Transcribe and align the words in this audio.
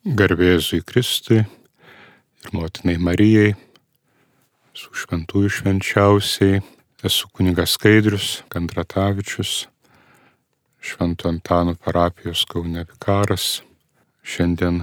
Garbėzui 0.00 0.78
Kristui 0.80 1.42
ir 1.44 2.52
motinai 2.56 2.94
Marijai, 2.96 3.50
su 4.72 4.88
šventųjų 4.96 5.50
švenčiausiai, 5.52 6.62
esu 7.04 7.28
kunigas 7.36 7.74
Skaidrius 7.76 8.28
Kandratavičius, 8.48 9.66
Švento 10.80 11.28
Antano 11.28 11.74
parapijos 11.76 12.46
Kaune 12.48 12.86
vikaras, 12.88 13.60
šiandien 14.24 14.78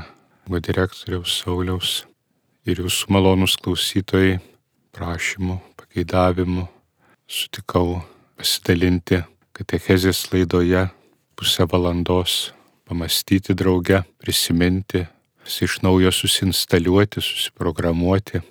va 0.45 0.61
direktoriaus 0.61 1.39
Sauliaus 1.41 2.03
ir 2.69 2.83
jūsų 2.83 3.09
malonus 3.17 3.55
klausytojai 3.57 4.35
prašymų, 4.93 5.57
pageidavimų 5.81 6.67
sutikau 7.25 8.03
pasidalinti 8.37 9.23
katechezės 9.57 10.27
laidoje 10.29 10.85
pusę 11.33 11.65
valandos 11.65 12.51
pamastyti 12.87 13.55
drauge, 13.57 14.01
prisiminti, 14.21 15.05
iš 15.61 15.79
naujo 15.83 16.11
susinstaliuoti, 16.11 17.21
susiprogramuoti 17.23 18.43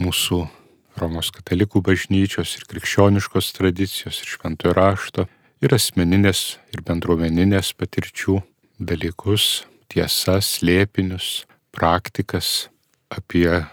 mūsų 0.00 0.44
Romos 0.94 1.32
katalikų 1.34 1.80
bažnyčios 1.82 2.52
ir 2.54 2.68
krikščioniškos 2.70 3.48
tradicijos 3.56 4.20
ir 4.22 4.28
šventojo 4.30 4.74
rašto 4.76 5.24
ir 5.64 5.74
asmeninės 5.74 6.60
ir 6.70 6.84
bendruomeninės 6.86 7.72
patirčių 7.74 8.38
dalykus, 8.78 9.64
tiesas, 9.90 10.52
slėpinius, 10.60 11.48
praktikas 11.74 12.68
apie 13.10 13.64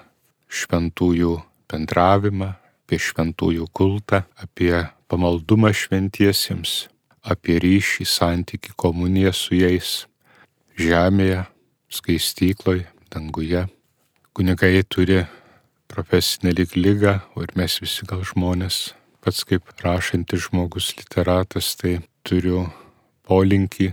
šventųjų 0.49 1.35
bendravimą, 1.69 2.55
apie 2.57 2.99
šventųjų 3.05 3.69
kultą, 3.69 4.23
apie 4.41 4.73
pamaldumą 5.11 5.69
šventiesiems, 5.77 6.87
apie 7.21 7.59
ryšį, 7.61 8.07
santyki, 8.09 8.73
komuniją 8.73 9.33
su 9.35 9.59
jais 9.59 10.01
žemėje, 10.79 11.45
skaistykloje, 11.91 12.87
danguje. 13.11 13.65
Kunigai 14.33 14.83
turi 14.87 15.25
profesinę 15.91 16.53
lyg 16.55 16.75
lygą, 16.75 17.19
ir 17.43 17.51
mes 17.59 17.79
visi 17.83 18.07
gal 18.07 18.23
žmonės, 18.23 18.93
pats 19.21 19.43
kaip 19.47 19.67
rašantis 19.83 20.47
žmogus 20.47 20.93
literatas, 20.97 21.75
tai 21.75 21.99
turiu 22.23 22.69
polinkį 23.27 23.91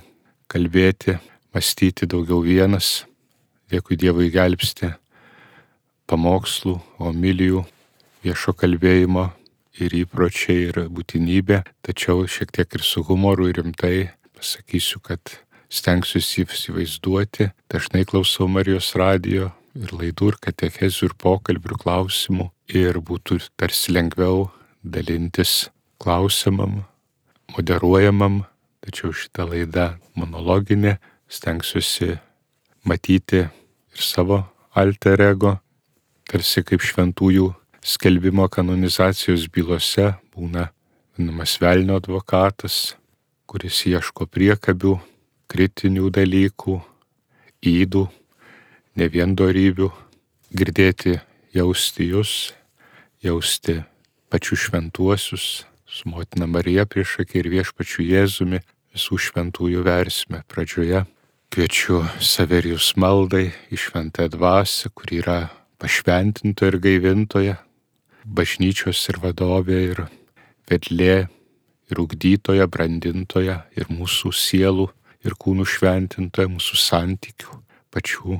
kalbėti, 0.48 1.18
mąstyti 1.54 2.06
daugiau 2.06 2.40
vienas, 2.46 3.04
dėkui 3.72 3.98
Dievui 3.98 4.30
gelbsti, 4.32 4.92
pamokslų, 6.08 6.78
homilijų, 7.02 7.64
viešo 8.24 8.54
kalbėjimo 8.56 9.28
ir 9.78 9.94
įpročiai 10.04 10.70
ir 10.70 10.80
būtinybė, 10.94 11.62
tačiau 11.84 12.24
šiek 12.26 12.54
tiek 12.54 12.78
ir 12.78 12.86
su 12.86 13.04
humoru 13.06 13.50
ir 13.50 13.60
rimtai 13.60 14.10
pasakysiu, 14.38 15.02
kad 15.04 15.20
stengsiuosi 15.68 16.44
įsivaizduoti, 16.46 17.50
dažnai 17.70 18.04
klausau 18.08 18.48
Marijos 18.48 18.94
radijo 18.98 19.50
ir 19.76 19.92
laidų 19.94 20.32
ir 20.32 20.38
katechezių 20.48 21.10
ir 21.10 21.16
pokalbių 21.20 21.78
klausimų 21.82 22.48
ir 22.72 23.00
būtų 23.00 23.40
tarsi 23.56 23.92
lengviau 23.92 24.48
dalintis 24.82 25.68
klausimam, 26.00 26.84
moderuojamam, 27.54 28.42
tačiau 28.84 29.12
šita 29.12 29.46
laida 29.48 29.86
monologinė, 30.16 30.98
stengsiuosi 31.28 32.16
matyti 32.88 33.44
ir 33.44 34.02
savo 34.04 34.44
alter 34.74 35.20
ego, 35.20 35.58
tarsi 36.28 36.62
kaip 36.64 36.84
šventųjų 36.84 37.50
skelbimo 37.84 38.48
kanonizacijos 38.52 39.48
bylose 39.52 40.12
būna 40.34 40.68
vadinamas 41.16 41.56
velnio 41.60 41.98
advokatas, 41.98 42.94
kuris 43.48 43.80
ieško 43.88 44.28
priekabių, 44.30 44.98
kritinių 45.48 46.10
dalykų, 46.14 46.76
įdų, 47.64 48.04
ne 49.00 49.08
vien 49.08 49.34
darybių, 49.38 49.88
girdėti, 50.54 51.18
jausti 51.56 52.10
jūs, 52.12 52.32
jausti 53.24 53.80
pačių 54.28 54.58
šventuosius, 54.64 55.46
su 55.88 56.10
motina 56.12 56.46
Marija 56.46 56.84
priešakė 56.84 57.40
ir 57.40 57.48
viešpačiu 57.54 58.04
Jėzumi 58.04 58.60
visų 58.92 59.18
šventųjų 59.28 59.84
versime 59.86 60.42
pradžioje. 60.50 61.06
Kviečiu 61.48 62.02
Severijus 62.20 62.92
maldai 63.00 63.48
į 63.72 63.78
šventąją 63.80 64.34
dvasę, 64.34 64.90
kur 64.92 65.14
yra 65.16 65.38
pašventintoja 65.80 66.74
ir 66.74 66.78
gaivintoja, 66.84 67.56
bažnyčios 68.28 69.00
ir 69.08 69.20
vadovė 69.22 69.80
ir 69.94 70.04
vedlė 70.68 71.16
ir 71.88 72.02
ugdytoja, 72.02 72.68
brandintoja 72.68 73.62
ir 73.72 73.88
mūsų 73.88 74.34
sielų 74.36 74.90
ir 75.26 75.34
kūnų 75.38 75.66
šventintoja, 75.68 76.50
mūsų 76.52 76.78
santykių, 76.82 77.58
pačių 77.94 78.38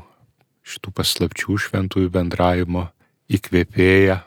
šitų 0.69 0.93
paslapčių 0.94 1.59
šventųjų 1.65 2.11
bendravimo 2.12 2.89
įkvėpėja 3.33 4.21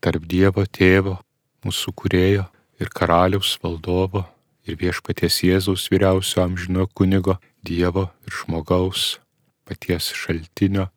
tarp 0.00 0.24
Dievo 0.28 0.64
tėvo, 0.66 1.18
mūsų 1.66 1.92
kurėjo 2.00 2.46
ir 2.80 2.92
karaliaus 2.94 3.56
valdovo 3.62 4.24
ir 4.66 4.78
viešpaties 4.80 5.42
Jėzaus 5.46 5.86
vyriausio 5.92 6.42
amžino 6.44 6.86
kunigo, 6.88 7.38
Dievo 7.66 8.08
ir 8.26 8.36
žmogaus, 8.40 9.18
paties 9.66 10.12
šaltinio, 10.14 10.88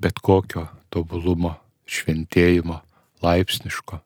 bet 0.00 0.20
kokio 0.24 0.66
tobulumo, 0.92 1.54
šventėjimo 1.86 2.80
laipsniško. 3.24 4.00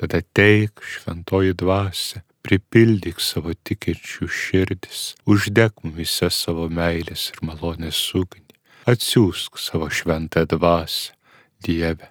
Tada 0.00 0.22
teik 0.34 0.82
šventoji 0.82 1.54
dvasia, 1.58 2.22
pripildyk 2.42 3.20
savo 3.22 3.54
tikinčių 3.54 4.28
širdis, 4.28 5.02
uždek 5.28 5.84
mumise 5.84 6.30
savo 6.34 6.68
meilės 6.68 7.28
ir 7.32 7.42
malonės 7.46 8.00
ugnį, 8.18 8.56
atsiųsk 8.90 9.60
savo 9.62 9.90
šventą 9.90 10.44
dvasę, 10.50 11.14
Dieve, 11.62 12.08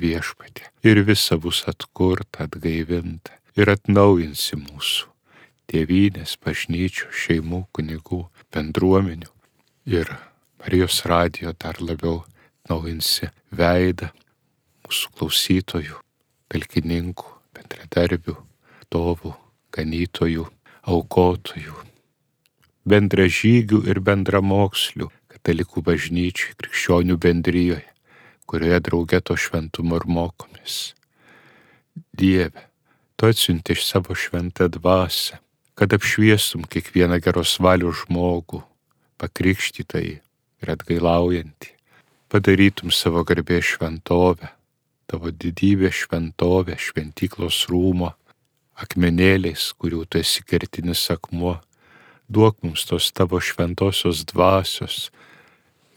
viešpatė, 0.00 0.70
ir 0.88 1.02
visa 1.04 1.36
bus 1.36 1.60
atkurta, 1.68 2.46
atgaivinta 2.46 3.34
ir 3.58 3.68
atnaujinsi 3.68 4.56
mūsų 4.56 5.10
tėvynės, 5.68 6.38
bažnyčių, 6.40 7.10
šeimų, 7.12 7.66
kunigų, 7.76 8.22
bendruomenių 8.54 9.28
ir 9.92 10.14
Marijos 10.58 11.04
radijo 11.06 11.52
dar 11.54 11.76
labiau 11.80 12.22
naujinsi 12.68 13.28
veidą 13.54 14.08
mūsų 14.86 15.12
klausytojų, 15.18 16.00
talkininkų, 16.50 17.28
bendradarbių, 17.54 18.34
tovų, 18.90 19.34
ganytojų, 19.78 20.48
aukotojų, 20.88 21.76
bendražygių 22.88 23.84
ir 23.90 24.00
bendramokslių 24.04 25.08
katalikų 25.34 25.84
bažnyčiai, 25.86 26.56
krikščionių 26.58 27.18
bendryjoje, 27.22 27.84
kurioje 28.48 28.80
draugė 28.88 29.20
to 29.22 29.36
šventumo 29.36 30.00
ir 30.00 30.06
mokomės. 30.08 30.94
Dieve, 32.18 32.64
tu 33.16 33.28
atsiunti 33.28 33.76
iš 33.76 33.84
savo 33.86 34.16
šventą 34.18 34.68
dvasę, 34.72 35.38
kad 35.78 35.94
apšviestum 35.94 36.64
kiekvieną 36.66 37.20
geros 37.22 37.58
valios 37.62 38.02
žmogų, 38.02 38.64
pakrikštytai 39.20 40.06
ir 40.18 40.72
atgailaujantį, 40.74 41.74
padarytum 42.32 42.90
savo 42.94 43.22
garbės 43.28 43.76
šventovę, 43.76 44.50
tavo 45.08 45.30
didybė 45.30 45.92
šventovė, 45.94 46.76
šventyklos 46.82 47.66
rūmo, 47.70 48.12
akmenėliais, 48.82 49.72
kurių 49.78 50.04
tu 50.06 50.20
esi 50.22 50.44
kertinis 50.46 51.08
akmuo, 51.14 51.58
duok 52.28 52.62
mums 52.62 52.84
tos 52.88 53.10
tavo 53.12 53.40
šventosios 53.40 54.24
dvasios, 54.30 55.08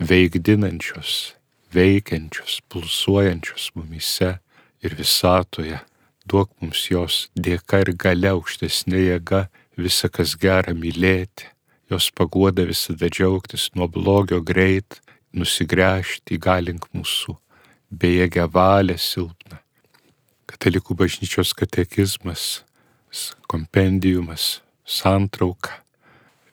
veikdinančios, 0.02 1.36
veikiančios, 1.76 2.60
pulsuojančios 2.72 3.70
mumise 3.76 4.38
ir 4.82 4.96
visatoje, 4.98 5.80
duok 6.26 6.52
mums 6.62 6.88
jos 6.90 7.28
dėka 7.36 7.84
ir 7.86 7.94
gale 8.00 8.34
aukštesnė 8.34 9.06
jėga 9.06 9.46
visą, 9.78 10.10
kas 10.10 10.36
gera 10.40 10.74
mylėti, 10.74 11.50
jos 11.92 12.10
paguoda 12.16 12.66
visada 12.68 13.10
džiaugtis 13.12 13.70
nuo 13.76 13.88
blogio 13.92 14.42
greit, 14.42 15.02
nusigręžti, 15.36 16.38
įgalink 16.38 16.88
mūsų. 16.96 17.38
Bejėgę 17.92 18.48
valią 18.52 18.96
silpną. 19.00 19.60
Katalikų 20.48 20.96
bažnyčios 20.96 21.52
katekizmas, 21.56 22.64
kompendiumas, 23.48 24.62
santrauka 24.86 25.82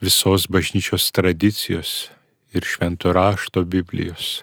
visos 0.03 0.47
bažnyčios 0.51 1.11
tradicijos 1.15 2.11
ir 2.55 2.67
švento 2.67 3.13
rašto 3.15 3.63
Biblijos, 3.63 4.43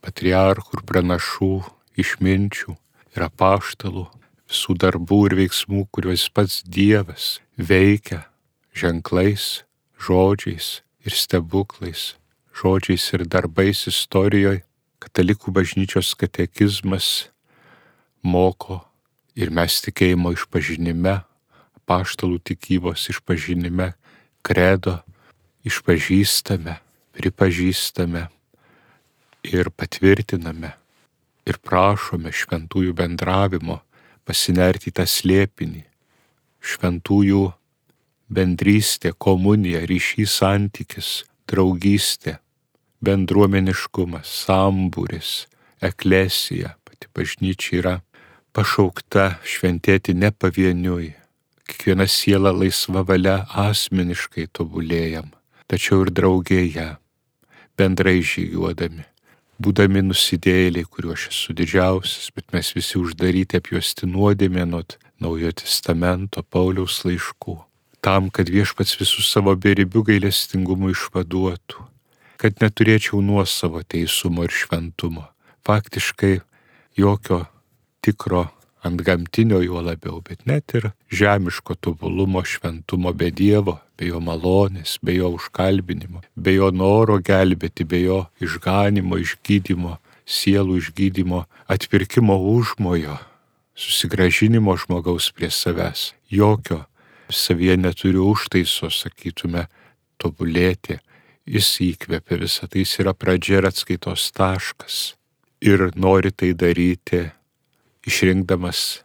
patriarchų 0.00 0.78
ir 0.78 0.84
pranašų, 0.88 1.52
išminčių 2.00 2.76
ir 3.16 3.26
apaštalų, 3.28 4.06
visų 4.48 4.76
darbų 4.80 5.20
ir 5.28 5.38
veiksmų, 5.42 5.86
kuriuos 5.92 6.28
pats 6.32 6.62
Dievas 6.64 7.38
veikia 7.56 8.24
ženklais, 8.72 9.64
žodžiais 10.00 10.80
ir 11.04 11.16
stebuklais, 11.16 12.14
žodžiais 12.56 13.08
ir 13.12 13.26
darbais 13.28 13.86
istorijoje 13.92 14.64
Katalikų 15.02 15.50
bažnyčios 15.50 16.12
katekizmas 16.14 17.26
moko 18.22 18.76
ir 19.34 19.50
mes 19.50 19.80
tikėjimo 19.82 20.30
išpažinime, 20.36 21.16
paštalų 21.88 22.40
tikybos 22.50 23.08
išpažinime, 23.12 23.92
kredo 24.46 25.00
išpažįstame, 25.66 26.78
pripažįstame, 27.16 28.26
ir 29.42 29.70
patvirtiname 29.74 30.72
ir 31.46 31.58
prašome 31.58 32.30
šventųjų 32.30 32.94
bendravimo, 32.94 33.80
pasinerti 34.26 34.92
į 34.92 34.96
tą 34.98 35.06
slėpinį, 35.10 35.82
šventųjų 36.62 37.42
bendrystė, 38.32 39.12
komunija, 39.18 39.82
ryšys 39.90 40.38
santykis, 40.38 41.10
draugystė, 41.50 42.38
bendruomeniškumas, 43.02 44.30
sambūris, 44.46 45.32
eklesija, 45.82 46.76
pati 46.86 47.10
bažnyčia 47.14 47.80
yra 47.80 47.96
pašaukta 48.54 49.42
šventėti 49.42 50.14
ne 50.14 50.30
pavieniui. 50.30 51.10
Kiekviena 51.72 52.04
siela 52.04 52.50
laisva 52.52 53.00
valia 53.08 53.46
asmeniškai 53.56 54.44
tobulėjam, 54.52 55.30
tačiau 55.72 56.02
ir 56.04 56.10
draugėje, 56.12 56.84
bendrai 57.80 58.18
žygiuodami, 58.20 59.06
būdami 59.56 60.02
nusidėliai, 60.04 60.84
kuriuo 60.84 61.16
aš 61.16 61.30
esu 61.30 61.56
didžiausias, 61.56 62.28
bet 62.36 62.52
mes 62.52 62.74
visi 62.76 63.00
uždaryti 63.00 63.56
apjuosti 63.62 64.10
nuodėmė 64.10 64.68
nuo 64.68 64.84
Naujojo 65.22 65.54
testamento 65.62 66.42
Pauliaus 66.42 66.98
laiškų, 67.06 67.56
tam, 68.04 68.28
kad 68.34 68.52
viešpats 68.52 68.96
visus 69.00 69.32
savo 69.32 69.54
beribių 69.56 70.02
gailestingumu 70.10 70.90
išvaduotų, 70.92 71.84
kad 72.42 72.58
neturėčiau 72.60 73.22
nuosavo 73.24 73.80
teisumo 73.86 74.44
ir 74.44 74.52
šventumo. 74.52 75.28
Faktiškai 75.64 76.40
jokio 76.98 77.44
tikro 78.02 78.48
ant 78.82 79.02
gamtinio 79.06 79.62
juo 79.62 79.80
labiau, 79.82 80.20
bet 80.26 80.46
net 80.46 80.74
ir 80.74 80.90
žemiško 81.10 81.76
tobulumo 81.80 82.42
šventumo 82.44 83.12
be 83.14 83.30
Dievo, 83.30 83.78
be 83.96 84.10
jo 84.10 84.20
malonės, 84.20 84.98
be 85.02 85.14
jo 85.16 85.32
užkalbinimo, 85.38 86.22
be 86.36 86.56
jo 86.56 86.70
noro 86.74 87.20
gelbėti, 87.22 87.86
be 87.86 88.02
jo 88.02 88.20
išganimo, 88.42 89.20
išgydymo, 89.22 89.98
sielų 90.26 90.80
išgydymo, 90.82 91.44
atpirkimo 91.70 92.38
užmojo, 92.56 93.18
susigražinimo 93.78 94.74
žmogaus 94.82 95.30
prie 95.36 95.50
savęs. 95.50 96.12
Jokio 96.30 96.82
savyje 97.30 97.76
neturiu 97.78 98.26
užtaiso, 98.32 98.90
sakytume, 98.90 99.68
tobulėti. 100.20 100.98
Jis 101.48 101.68
įkvėpia 101.82 102.38
visą 102.38 102.68
tai, 102.70 102.84
jis 102.84 103.00
yra 103.02 103.14
pradžia 103.18 103.58
ir 103.58 103.66
atskaitos 103.66 104.28
taškas. 104.34 105.14
Ir 105.62 105.90
nori 105.98 106.30
tai 106.30 106.52
daryti 106.58 107.24
išrinkdamas 108.06 109.02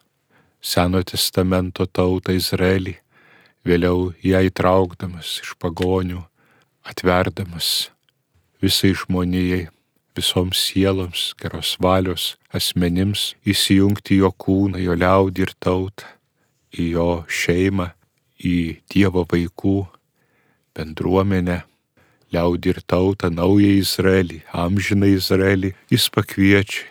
Seno 0.62 1.00
testamento 1.06 1.86
tautą 1.86 2.34
Izraelį, 2.36 2.96
vėliau 3.68 4.12
ją 4.26 4.42
įtraukdamas 4.50 5.38
iš 5.44 5.54
pagonių, 5.62 6.24
atverdamas 6.88 7.92
visai 8.64 8.94
žmonijai, 8.98 9.68
visoms 10.18 10.58
sieloms, 10.66 11.36
geros 11.38 11.76
valios 11.80 12.36
asmenims 12.50 13.36
įsijungti 13.46 14.18
jo 14.24 14.32
kūną, 14.34 14.82
jo 14.82 14.98
liaudį 14.98 15.46
ir 15.46 15.54
tautą, 15.62 16.10
į 16.74 16.90
jo 16.96 17.10
šeimą, 17.30 17.92
į 18.42 18.82
Dievo 18.90 19.24
vaikų 19.30 19.78
bendruomenę, 20.78 21.62
liaudį 22.34 22.74
ir 22.74 22.82
tautą, 22.90 23.30
naują 23.30 23.78
Izraelį, 23.78 24.42
amžiną 24.66 25.14
Izraelį, 25.14 25.74
jis 25.94 26.10
pakviečia, 26.14 26.84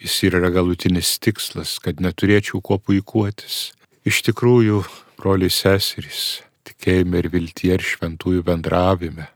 jis 0.00 0.16
jis 0.22 0.32
yra 0.32 0.50
galutinis 0.52 1.16
tikslas, 1.20 1.78
kad 1.82 2.00
neturėčiau 2.00 2.60
kuo 2.64 2.78
puikuotis. 2.78 3.72
Iš 4.06 4.22
tikrųjų, 4.28 4.82
broliai 5.18 5.50
seserys, 5.50 6.42
tikėjime 6.68 7.22
ir 7.22 7.30
viltie 7.32 7.72
ir 7.74 7.82
šventųjų 7.82 8.44
bendravime, 8.46 9.28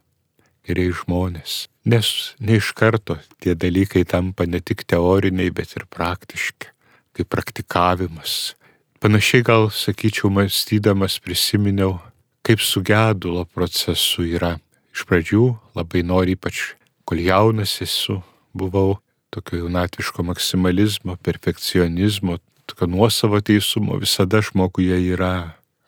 geriai 0.66 0.92
žmonės. 0.94 1.66
Nes 1.88 2.36
ne 2.38 2.58
iš 2.60 2.72
karto 2.76 3.16
tie 3.40 3.56
dalykai 3.56 4.04
tampa 4.04 4.46
ne 4.46 4.60
tik 4.60 4.84
teoriniai, 4.84 5.50
bet 5.50 5.74
ir 5.78 5.88
praktiški, 5.90 6.70
kaip 7.16 7.30
praktikavimas. 7.32 8.54
Panašiai 9.00 9.42
gal, 9.42 9.70
sakyčiau, 9.72 10.28
mąstydamas 10.28 11.18
prisiminiau, 11.24 11.98
kaip 12.44 12.60
su 12.60 12.82
gedulo 12.84 13.46
procesu 13.48 14.26
yra. 14.28 14.58
Iš 14.92 15.06
pradžių 15.08 15.44
labai 15.78 16.02
nori, 16.04 16.36
ypač 16.36 16.74
kol 17.08 17.22
jaunas 17.24 17.78
esu, 17.80 18.20
buvau 18.52 18.98
tokio 19.30 19.58
jaunatviško 19.58 20.22
maksimalizmo, 20.22 21.16
perfekcionizmo, 21.16 22.38
tokio 22.66 22.86
nuosavo 22.86 23.40
teisumo 23.40 23.96
visada 23.96 24.40
žmoguje 24.42 24.98
yra. 25.14 25.34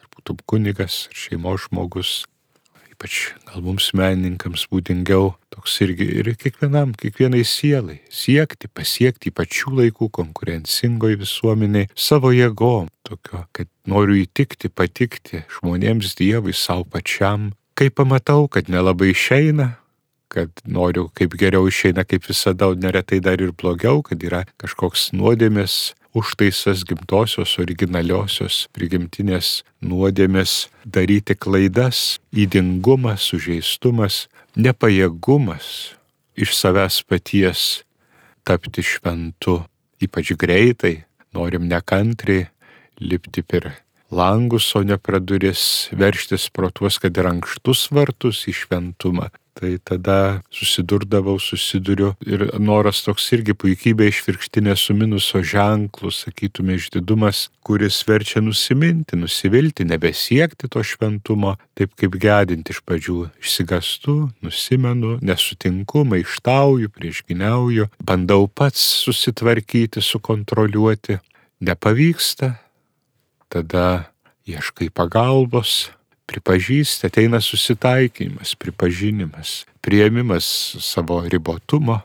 Ar 0.03 0.11
būtum 0.15 0.39
kunigas, 0.47 1.07
ar 1.11 1.19
šeimos 1.19 1.67
žmogus, 1.69 2.13
ypač 2.93 3.33
gal 3.49 3.65
mums 3.67 3.91
menininkams 3.99 4.69
būdingiau 4.71 5.33
toks 5.51 5.81
irgi 5.83 6.07
ir 6.21 6.33
kiekvienam, 6.39 6.95
kiekvienai 6.99 7.43
sielai 7.47 7.99
siekti, 8.11 8.71
pasiekti 8.71 9.35
pačių 9.35 9.75
laikų 9.81 10.09
konkurencingoje 10.19 11.19
visuomeniai 11.25 11.91
savo 11.95 12.31
jėgom, 12.35 12.89
tokio, 13.07 13.45
kad 13.53 13.71
noriu 13.91 14.23
įtikti, 14.23 14.71
patikti 14.71 15.43
žmonėms 15.59 16.15
Dievui, 16.19 16.55
savo 16.55 16.87
pačiam. 16.87 17.51
Kai 17.75 17.91
pamatau, 17.91 18.47
kad 18.53 18.69
nelabai 18.71 19.11
išeina, 19.11 19.73
kad 20.33 20.63
noriu 20.65 21.09
kaip 21.17 21.37
geriau 21.41 21.69
išeina, 21.69 22.07
kaip 22.09 22.25
visada, 22.29 22.71
o 22.71 22.77
neretai 22.79 23.21
dar 23.21 23.43
ir 23.45 23.53
blogiau, 23.53 24.01
kad 24.07 24.23
yra 24.25 24.45
kažkoks 24.63 25.11
nuodėmės 25.17 25.93
užtaisas 26.17 26.85
gimtosios, 26.89 27.57
originaliosios, 27.61 28.67
prigimtinės 28.77 29.63
nuodėmės 29.85 30.69
daryti 30.85 31.37
klaidas, 31.37 32.19
įdingumas, 32.33 33.29
sužeistumas, 33.33 34.27
nepajėgumas 34.57 35.69
iš 36.37 36.57
savęs 36.57 37.01
paties 37.09 37.83
tapti 38.45 38.85
šventu, 38.85 39.63
ypač 40.03 40.35
greitai, 40.37 41.05
norim 41.33 41.69
nekantriai 41.71 42.49
lipti 43.01 43.43
per 43.43 43.71
langus, 44.13 44.69
o 44.77 44.83
ne 44.85 44.99
praduris, 45.01 45.89
verštis 45.97 46.51
pro 46.53 46.69
tuos, 46.71 46.99
kad 47.01 47.17
ir 47.17 47.31
ankštus 47.31 47.89
vartus 47.95 48.45
į 48.51 48.57
šventumą, 48.65 49.31
Tai 49.53 49.79
tada 49.85 50.41
susidurdavau, 50.51 51.37
susiduriu 51.39 52.15
ir 52.25 52.47
noras 52.57 53.03
toks 53.05 53.27
irgi 53.37 53.53
puikybė 53.53 54.09
išvirkštinė 54.09 54.73
su 54.81 54.97
minuso 54.97 55.43
ženklu, 55.45 56.09
sakytume, 56.09 56.79
išdidumas, 56.81 57.51
kuris 57.61 58.01
verčia 58.09 58.41
nusiminti, 58.41 59.19
nusivilti, 59.21 59.85
nebesiekti 59.85 60.71
to 60.73 60.81
šventumo, 60.81 61.59
taip 61.77 61.93
kaip 62.01 62.17
gedinti 62.25 62.73
iš 62.73 62.81
pradžių. 62.89 63.19
Išsigastu, 63.45 64.17
nusimenu, 64.41 65.19
nesutinku, 65.21 66.07
maištauju, 66.09 66.89
priešginiauju, 66.97 67.91
bandau 68.01 68.49
pats 68.49 68.89
susitvarkyti, 69.05 70.01
sukontroliuoti. 70.01 71.21
Nepavyksta, 71.63 72.55
tada 73.53 74.09
ieškai 74.49 74.89
pagalbos, 74.91 75.93
pripažįsti, 76.33 77.11
ateina 77.11 77.41
susitaikymas, 77.45 78.55
pripažinimas, 78.61 79.63
prieimimas 79.85 80.49
savo 80.81 81.21
ribotumo, 81.29 82.01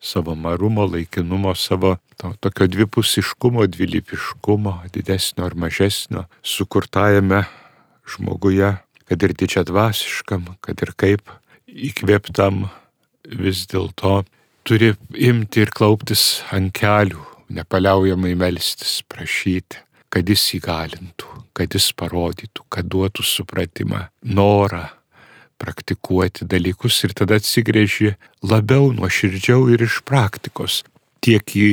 savo 0.00 0.34
marumo, 0.36 0.86
laikinumo, 0.86 1.54
savo 1.54 1.96
to, 2.16 2.32
tokio 2.40 2.66
dvipusiškumo, 2.66 3.66
dvilypiškumo, 3.66 4.74
didesnio 4.92 5.46
ar 5.48 5.56
mažesnio, 5.56 6.26
sukurtajame 6.42 7.44
žmoguje, 8.06 8.76
kad 9.08 9.22
ir 9.22 9.34
didžia 9.34 9.64
dvasiškam, 9.66 10.46
kad 10.60 10.82
ir 10.82 10.92
kaip 10.98 11.30
įkvėptam, 11.66 12.66
vis 13.26 13.64
dėlto 13.70 14.20
turi 14.66 14.92
imti 15.18 15.64
ir 15.64 15.72
klauptis 15.74 16.42
ant 16.54 16.72
kelių, 16.74 17.22
nepaliaujamai 17.56 18.34
melstis, 18.38 19.00
prašyti, 19.06 19.82
kad 20.10 20.28
jis 20.30 20.44
įgalintų, 20.58 21.35
kad 21.56 21.72
jis 21.72 21.88
parodytų, 21.96 22.66
kad 22.68 22.88
duotų 22.92 23.24
supratimą, 23.24 24.06
norą 24.22 24.84
praktikuoti 25.56 26.44
dalykus 26.44 26.98
ir 27.06 27.14
tada 27.16 27.38
atsigrėži 27.40 28.12
labiau 28.44 28.90
nuoširdžiau 28.92 29.70
ir 29.72 29.86
iš 29.86 30.02
praktikos 30.04 30.82
tiek 31.24 31.56
į 31.56 31.70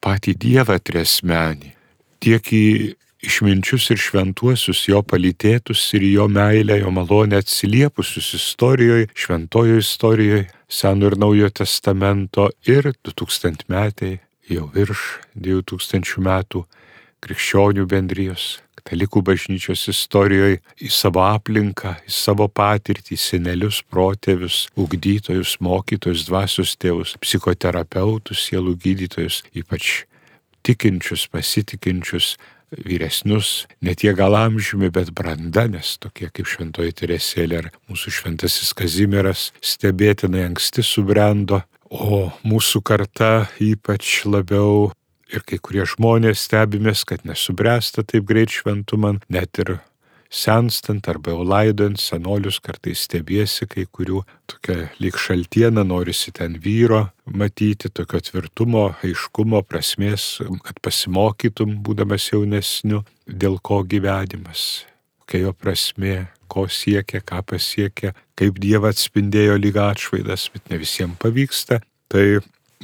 patį 0.00 0.34
Dievą 0.40 0.78
tresmenį, 0.80 1.74
tiek 2.24 2.48
į 2.56 2.66
išminčius 3.20 3.90
ir 3.92 4.00
šventuosius 4.00 4.86
jo 4.88 5.02
palytėtus 5.04 5.82
ir 5.98 6.06
jo 6.08 6.26
meilę, 6.32 6.78
jo 6.80 6.92
malonę 6.94 7.42
atsiliepusius 7.42 8.32
istorijoje, 8.38 9.10
šventojo 9.14 9.76
istorijoje, 9.84 10.48
Seno 10.70 11.08
ir 11.10 11.16
Naujo 11.18 11.48
testamento 11.50 12.46
ir 12.62 12.92
2000 13.04 13.66
metai, 13.68 14.20
jau 14.48 14.68
virš 14.70 15.02
2000 15.34 16.22
metų 16.22 16.64
krikščionių 17.24 17.86
bendrijos, 17.90 18.60
katalikų 18.80 19.22
bažnyčios 19.28 19.86
istorijoje 19.92 20.60
į 20.80 20.90
savo 20.94 21.24
aplinką, 21.26 21.96
į 22.08 22.14
savo 22.14 22.48
patirtį, 22.48 23.18
senelius, 23.20 23.82
protėvius, 23.90 24.68
ugdytojus, 24.80 25.58
mokytojus, 25.60 26.24
dvasios 26.28 26.76
tėvus, 26.80 27.16
psichoterapeutus, 27.20 28.46
sielų 28.48 28.76
gydytojus, 28.80 29.42
ypač 29.52 30.04
tikinčius, 30.66 31.26
pasitikinčius, 31.32 32.34
vyresnius, 32.70 33.66
ne 33.82 33.94
tiek 33.98 34.14
gal 34.16 34.36
amžiumi, 34.38 34.90
bet 34.94 35.10
branda, 35.16 35.66
nes 35.66 35.96
tokie 35.98 36.30
kaip 36.30 36.46
šventoji 36.46 36.94
Teresėlė 37.00 37.58
ar 37.64 37.70
mūsų 37.90 38.14
šventasis 38.14 38.70
Kazimieras 38.78 39.50
stebėtinai 39.58 40.44
anksti 40.46 40.84
subrendo, 40.86 41.64
o 41.90 42.30
mūsų 42.46 42.84
karta 42.86 43.50
ypač 43.58 44.20
labiau 44.22 44.92
ir 45.30 45.44
kai 45.46 45.60
kurie 45.62 45.86
žmonės 45.88 46.46
stebimės, 46.46 47.04
kad 47.08 47.24
nesubręsta 47.28 48.04
taip 48.06 48.26
greit 48.28 48.52
šventuman, 48.54 49.20
net 49.30 49.58
ir 49.62 49.78
senstant 50.30 51.08
arba 51.10 51.32
jau 51.34 51.42
laidojant 51.42 51.98
senolius 51.98 52.60
kartais 52.62 53.02
stebiesi 53.08 53.66
kai 53.70 53.86
kurių 53.90 54.22
tokia 54.50 54.90
lyg 55.02 55.18
šaltiena, 55.18 55.82
norisi 55.82 56.30
ten 56.32 56.54
vyro 56.62 57.08
matyti, 57.26 57.90
tokio 57.90 58.22
tvirtumo, 58.22 58.84
aiškumo, 59.02 59.62
prasmės, 59.66 60.36
kad 60.66 60.78
pasimokytum, 60.82 61.80
būdamas 61.82 62.30
jaunesniu, 62.30 63.02
dėl 63.26 63.58
ko 63.58 63.82
gyvenimas, 63.82 64.84
kokia 65.24 65.48
jo 65.48 65.54
prasmė, 65.54 66.16
ko 66.50 66.66
siekia, 66.70 67.22
ką 67.22 67.42
pasiekia, 67.46 68.14
kaip 68.38 68.58
Dievą 68.62 68.90
atspindėjo 68.94 69.58
lyg 69.58 69.78
atšvaidas, 69.78 70.48
bet 70.54 70.70
ne 70.70 70.80
visiems 70.82 71.18
pavyksta. 71.22 71.78
Tai 72.10 72.24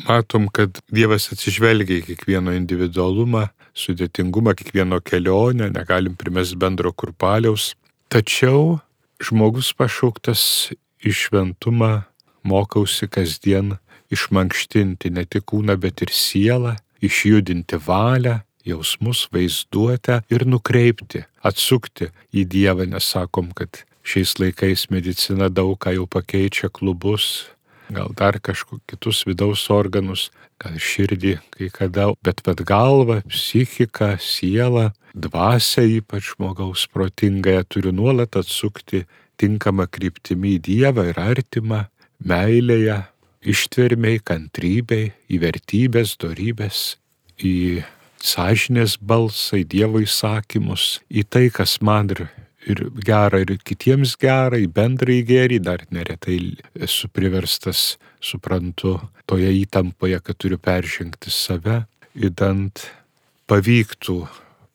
matom, 0.05 0.49
kad 0.53 0.81
Dievas 0.93 1.31
atsižvelgia 1.33 2.01
į 2.01 2.07
kiekvieno 2.11 2.55
individualumą, 2.57 3.47
sudėtingumą, 3.77 4.55
kiekvieno 4.57 5.01
kelionę, 5.05 5.71
negalim 5.75 6.17
primesti 6.19 6.59
bendro 6.61 6.93
kurpaliaus. 6.93 7.75
Tačiau 8.13 8.79
žmogus 9.23 9.73
pašauktas 9.77 10.73
į 11.05 11.13
šventumą 11.13 12.07
mokausi 12.47 13.09
kasdien 13.09 13.77
išmankštinti 14.13 15.11
ne 15.11 15.25
tik 15.27 15.49
kūną, 15.51 15.77
bet 15.81 16.05
ir 16.05 16.13
sielą, 16.15 16.77
išjudinti 17.03 17.81
valią, 17.83 18.41
jausmus, 18.67 19.27
vaizduotę 19.35 20.23
ir 20.31 20.47
nukreipti, 20.47 21.25
atsukti 21.43 22.11
į 22.35 22.47
Dievą, 22.51 22.87
nes 22.91 23.07
sakom, 23.15 23.53
kad 23.55 23.83
šiais 24.07 24.37
laikais 24.39 24.89
medicina 24.95 25.51
daug 25.51 25.79
ką 25.83 25.95
jau 25.97 26.07
pakeičia 26.11 26.71
klubus, 26.71 27.47
gal 27.93 28.13
dar 28.17 28.39
kažkokius 28.41 28.85
kitus 28.87 29.25
vidaus 29.27 29.67
organus, 29.71 30.31
gal 30.63 30.79
širdį 30.79 31.37
kai 31.55 31.69
kada, 31.73 32.11
bet 32.25 32.43
bet 32.47 32.63
galva, 32.67 33.21
psichika, 33.31 34.17
siela, 34.21 34.93
dvasia 35.15 35.85
ypač 35.99 36.33
žmogaus 36.35 36.87
protingąją 36.93 37.65
turi 37.69 37.93
nuolat 37.93 38.37
atsukti 38.37 39.05
tinkamą 39.41 39.87
kryptimį 39.93 40.57
į 40.57 40.63
Dievą 40.69 41.07
ir 41.11 41.21
artimą, 41.21 41.85
meilėje, 42.25 43.03
ištvermiai, 43.47 44.23
kantrybei, 44.25 45.13
į 45.29 45.41
vertybės, 45.45 46.17
darybės, 46.23 46.97
į 47.39 47.85
sąžinės 48.23 48.97
balsą, 49.01 49.61
į 49.63 49.69
Dievo 49.77 50.03
įsakymus, 50.03 51.01
į 51.09 51.27
tai, 51.29 51.47
kas 51.55 51.79
man 51.85 52.11
ir 52.17 52.27
ir 52.67 52.83
gera, 53.07 53.41
ir 53.43 53.57
kitiems 53.67 54.17
gera, 54.21 54.59
į 54.59 54.69
bendrąjį 54.75 55.27
gėrį, 55.31 55.61
dar 55.67 55.85
neretai 55.95 56.39
esu 56.75 57.11
priverstas, 57.13 57.97
suprantu, 58.21 58.99
toje 59.31 59.53
įtampoje, 59.63 60.19
kad 60.25 60.39
turiu 60.41 60.59
peržengti 60.59 61.31
save, 61.31 61.85
įdant 62.17 62.89
pavyktų 63.47 64.25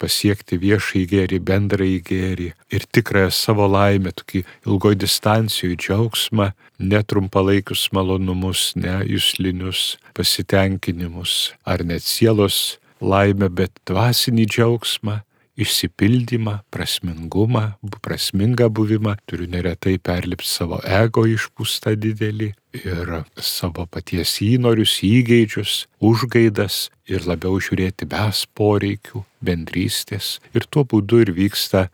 pasiekti 0.01 0.57
viešai 0.61 1.03
gėrį, 1.09 1.39
bendrai 1.45 1.99
gėrį 2.05 2.49
ir 2.73 2.85
tikrąją 2.95 3.31
savo 3.35 3.67
laimę, 3.69 4.13
tokį 4.17 4.43
ilgoj 4.65 4.97
distancijų 5.03 5.77
džiaugsmą, 5.77 6.51
netrumpalaikius 6.81 7.89
malonumus, 7.95 8.71
ne 8.75 9.01
jūslinius 9.11 9.97
pasitenkinimus 10.17 11.53
ar 11.69 11.85
net 11.85 12.05
sielos 12.07 12.79
laimę, 13.01 13.51
bet 13.53 13.77
dvasinį 13.89 14.47
džiaugsmą, 14.49 15.21
išsipildymą, 15.61 16.57
prasmingumą, 16.73 17.63
prasmingą 18.01 18.69
buvimą, 18.69 19.15
turiu 19.29 19.47
neretai 19.51 19.97
perlipti 20.01 20.49
savo 20.49 20.79
ego 20.85 21.25
išpūstą 21.29 21.95
didelį 22.01 22.51
ir 22.81 23.11
savo 23.37 23.85
paties 23.85 24.37
įnorius, 24.45 24.99
įgeidžius, 25.05 25.85
užgaidas 25.99 26.87
ir 27.09 27.27
labiau 27.27 27.59
žiūrėti 27.61 28.07
bes 28.09 28.45
poreikių, 28.57 29.25
bendrystės. 29.43 30.39
Ir 30.55 30.67
tuo 30.71 30.85
būdu 30.87 31.25
ir 31.25 31.35
vyksta 31.35 31.89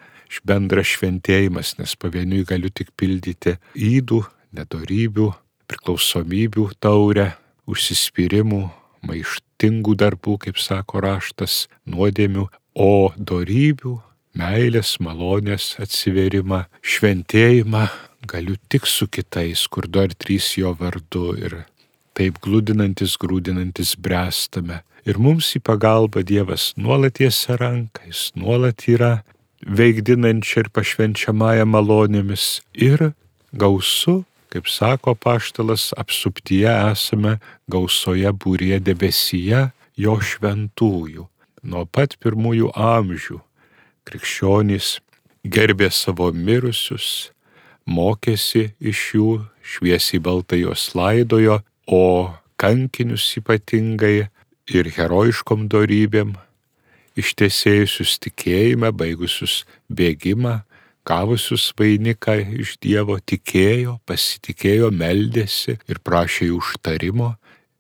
bendras 0.48 0.94
šventėjimas, 0.96 1.76
nes 1.80 1.96
pavieniui 2.00 2.46
galiu 2.48 2.70
tik 2.70 2.92
pildyti 3.00 3.58
įdų, 3.74 4.24
nedorybių, 4.58 5.32
priklausomybių 5.68 6.68
taurę, 6.84 7.32
užsispyrimų, 7.68 8.62
maištingų 9.08 9.96
darbų, 10.00 10.38
kaip 10.46 10.60
sako 10.62 11.02
raštas, 11.04 11.66
nuodėmių, 11.88 12.48
o 12.78 13.12
darybių, 13.18 13.98
meilės, 14.38 14.98
malonės 15.02 15.74
atsiverimą, 15.82 16.68
šventėjimą 16.86 17.88
galiu 18.30 18.58
tik 18.70 18.86
su 18.86 19.08
kitais, 19.10 19.66
kur 19.68 19.88
du 19.90 20.04
ar 20.04 20.14
trys 20.14 20.54
jo 20.60 20.76
vardu 20.78 21.32
ir 21.42 21.56
taip 22.18 22.38
glūdinantis, 22.46 23.18
grūdinantis 23.22 23.96
bręstame. 23.98 24.84
Ir 25.08 25.18
mums 25.22 25.54
į 25.56 25.62
pagalbą 25.66 26.22
Dievas 26.28 26.74
nuolat 26.78 27.18
tiesia 27.18 27.56
ranką, 27.58 28.10
jis 28.10 28.32
nuolat 28.36 28.86
yra 28.92 29.22
veikdinančia 29.64 30.66
ir 30.66 30.72
pašvenčiamąją 30.76 31.66
malonėmis 31.70 32.48
ir 32.74 33.14
gausu, 33.54 34.20
kaip 34.54 34.68
sako 34.70 35.16
paštalas, 35.16 35.90
apsuptyje 35.98 36.70
esame 36.92 37.38
gausoje 37.72 38.34
būrie 38.44 38.78
debesyje 38.84 39.70
jo 39.98 40.20
šventųjų 40.22 41.26
nuo 41.68 41.84
pat 41.86 42.16
pirmųjų 42.24 42.72
amžių 42.74 43.42
krikščionys 44.08 44.98
gerbė 45.44 45.90
savo 45.92 46.30
mirusius, 46.32 47.32
mokėsi 47.88 48.72
iš 48.80 49.04
jų, 49.16 49.30
šviesiai 49.64 50.22
baltai 50.24 50.64
juos 50.64 50.90
laidojo, 50.96 51.62
o 51.88 52.34
kankinius 52.60 53.28
ypatingai 53.40 54.30
ir 54.68 54.92
herojiškom 54.96 55.68
darybėm, 55.72 56.36
ištesėjusius 57.18 58.18
tikėjimą, 58.24 58.92
baigusius 58.96 59.62
bėgimą, 59.90 60.62
gavusius 61.08 61.72
vainiką 61.80 62.36
iš 62.62 62.76
Dievo, 62.84 63.18
tikėjo, 63.20 63.98
pasitikėjo, 64.08 64.92
meldėsi 64.92 65.78
ir 65.88 66.02
prašė 66.04 66.52
jų 66.52 66.60
užtarimo, 66.62 67.30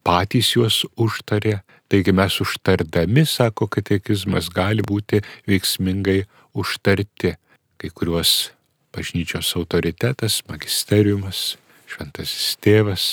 patys 0.07 0.53
juos 0.55 0.85
užtarė, 0.95 1.59
Taigi 1.87 2.11
mes 2.11 2.41
užtardami, 2.43 3.23
sako 3.25 3.69
katekizmas, 3.71 4.49
gali 4.51 4.83
būti 4.83 5.21
veiksmingai 5.47 6.25
užtarti. 6.57 7.37
Kai 7.77 7.89
kuriuos 7.93 8.51
bažnyčios 8.95 9.53
autoritetas, 9.55 10.41
magisteriumas, 10.49 11.55
šventasis 11.87 12.57
tėvas, 12.59 13.05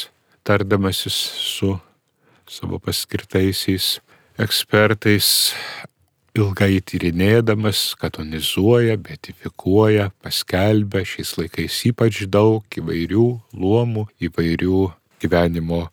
tardamasis 0.42 1.14
su 1.38 1.74
savo 2.50 2.80
paskirtaisiais 2.82 3.98
ekspertais, 4.40 5.28
ilgai 6.34 6.80
tyrinėdamas, 6.82 7.92
katonizuoja, 8.00 8.96
betifikuoja, 8.98 10.10
paskelbia 10.24 11.04
šiais 11.06 11.36
laikais 11.38 11.76
ypač 11.92 12.24
daug 12.26 12.78
įvairių 12.80 13.26
luomų, 13.54 14.08
įvairių 14.28 14.80
gyvenimo 15.22 15.84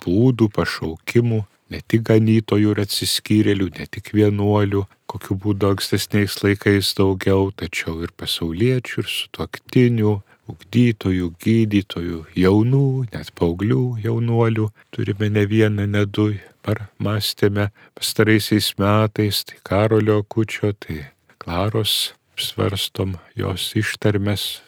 būdų, 0.00 0.48
pašaukimų, 0.56 1.42
ne 1.70 1.80
tik 1.86 2.04
ganytojų 2.08 2.74
ir 2.74 2.82
atsiskyrėlių, 2.84 3.70
ne 3.78 3.86
tik 3.90 4.12
vienuolių, 4.16 4.84
kokiu 5.10 5.36
būdu 5.42 5.70
ankstesniais 5.74 6.38
laikais 6.44 6.92
daugiau, 6.98 7.50
tačiau 7.56 8.00
ir 8.04 8.12
pasauliečių, 8.20 9.02
ir 9.02 9.10
sutoktinių, 9.14 10.14
ugdytojų, 10.50 11.32
gydytojų, 11.44 12.20
jaunų, 12.38 12.86
net 13.14 13.32
paauglių 13.38 13.82
jaunuolių. 14.04 14.70
Turime 14.94 15.30
ne 15.30 15.44
vieną, 15.50 15.86
ne 15.90 16.06
du, 16.06 16.32
par 16.62 16.88
mąstėme 17.02 17.70
pastaraisiais 17.98 18.74
metais, 18.80 19.44
tai 19.46 19.60
Karolio 19.66 20.22
Kučio, 20.22 20.72
tai 20.72 21.06
Klaros 21.40 22.12
svarstom 22.40 23.16
jos 23.36 23.70
ištarmes 23.76 24.60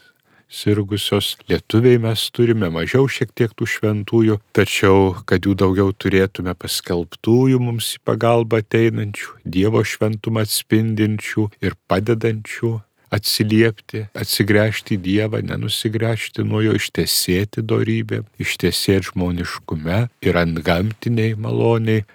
sirgusios. 0.52 1.34
Lietuviai 1.50 1.98
mes 2.02 2.28
turime 2.36 2.68
mažiau 2.72 3.08
šiek 3.10 3.32
tiek 3.34 3.56
tų 3.56 3.68
šventųjų, 3.74 4.38
tačiau, 4.56 5.16
kad 5.26 5.48
jų 5.48 5.56
daugiau 5.64 5.90
turėtume 5.96 6.54
paskelbtųjų 6.54 7.60
mums 7.62 7.94
į 7.96 8.04
pagalbą 8.06 8.62
ateinančių, 8.62 9.38
Dievo 9.42 9.82
šventumą 9.82 10.44
atspindinčių 10.46 11.48
ir 11.64 11.76
padedančių 11.90 12.76
atsiliepti, 13.12 14.06
atsigręžti 14.16 14.96
į 14.96 15.02
Dievą, 15.04 15.42
nenusigręžti 15.44 16.44
nuo 16.48 16.62
jo, 16.64 16.76
ištesėti 16.78 17.64
darybę, 17.68 18.22
ištesėti 18.40 19.10
žmoniškume 19.10 19.98
ir 20.24 20.40
ant 20.40 20.62
gamtiniai 20.64 21.36
maloniai 21.36 22.06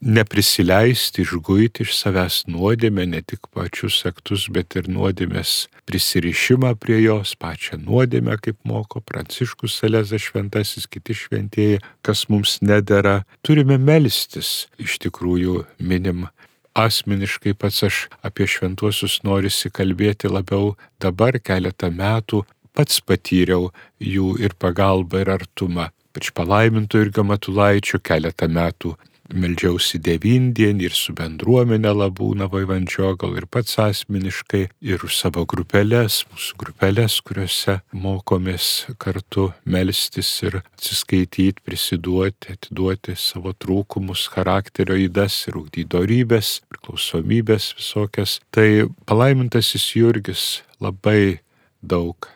neprisileisti, 0.00 1.22
išguiti 1.24 1.84
iš 1.84 1.94
savęs 1.96 2.42
nuodėmę, 2.50 3.06
ne 3.08 3.22
tik 3.22 3.48
pačius 3.54 4.02
aktus, 4.08 4.46
bet 4.52 4.76
ir 4.76 4.88
nuodėmės 4.92 5.68
prisirišimą 5.88 6.74
prie 6.80 7.00
jos, 7.02 7.34
pačią 7.40 7.78
nuodėmę, 7.80 8.36
kaip 8.42 8.58
moko 8.68 9.00
Pranciškus 9.00 9.78
Salezas 9.80 10.26
šventasis, 10.26 10.88
kiti 10.90 11.16
šventieji, 11.16 11.80
kas 12.04 12.26
mums 12.28 12.58
nedėra. 12.62 13.22
Turime 13.46 13.78
melstis, 13.80 14.66
iš 14.78 14.98
tikrųjų 15.06 15.64
minim 15.78 16.26
asmeniškai 16.74 17.54
pats 17.54 17.84
aš 17.86 18.00
apie 18.26 18.48
šventuosius 18.50 19.20
norisi 19.24 19.70
kalbėti 19.70 20.28
labiau 20.28 20.74
dabar 21.00 21.38
keletą 21.38 21.90
metų, 21.94 22.42
pats 22.74 23.00
patyriau 23.00 23.70
jų 24.02 24.34
ir 24.42 24.56
pagalbą 24.58 25.22
ir 25.22 25.30
artumą. 25.38 25.90
Pač 26.14 26.30
palaimintų 26.34 27.06
ir 27.06 27.10
gamatulaičių 27.14 27.98
keletą 28.06 28.46
metų 28.50 28.94
meldžiausi 29.32 30.00
devindienį 30.04 30.88
ir 30.88 30.96
su 30.96 31.14
bendruomenė 31.16 31.92
labūna 31.94 32.48
vaivančio, 32.52 33.14
gal 33.20 33.36
ir 33.38 33.46
pats 33.50 33.78
asmeniškai, 33.80 34.64
ir 34.84 35.04
už 35.06 35.16
savo 35.16 35.44
grupelės, 35.48 36.22
mūsų 36.32 36.58
grupelės, 36.60 37.18
kuriuose 37.24 37.78
mokomės 37.92 38.68
kartu 39.00 39.50
melstis 39.64 40.30
ir 40.44 40.60
atsiskaityti, 40.62 41.64
prisiduoti, 41.64 42.58
atiduoti 42.58 43.16
savo 43.18 43.54
trūkumus, 43.56 44.26
charakterio 44.34 44.98
įdas 45.06 45.40
ir 45.48 45.60
ugdydorybės, 45.62 46.58
priklausomybės 46.72 47.72
visokias. 47.78 48.38
Tai 48.54 48.90
palaimintasis 49.08 49.94
Jurgis 49.96 50.62
labai 50.82 51.40
daug 51.80 52.28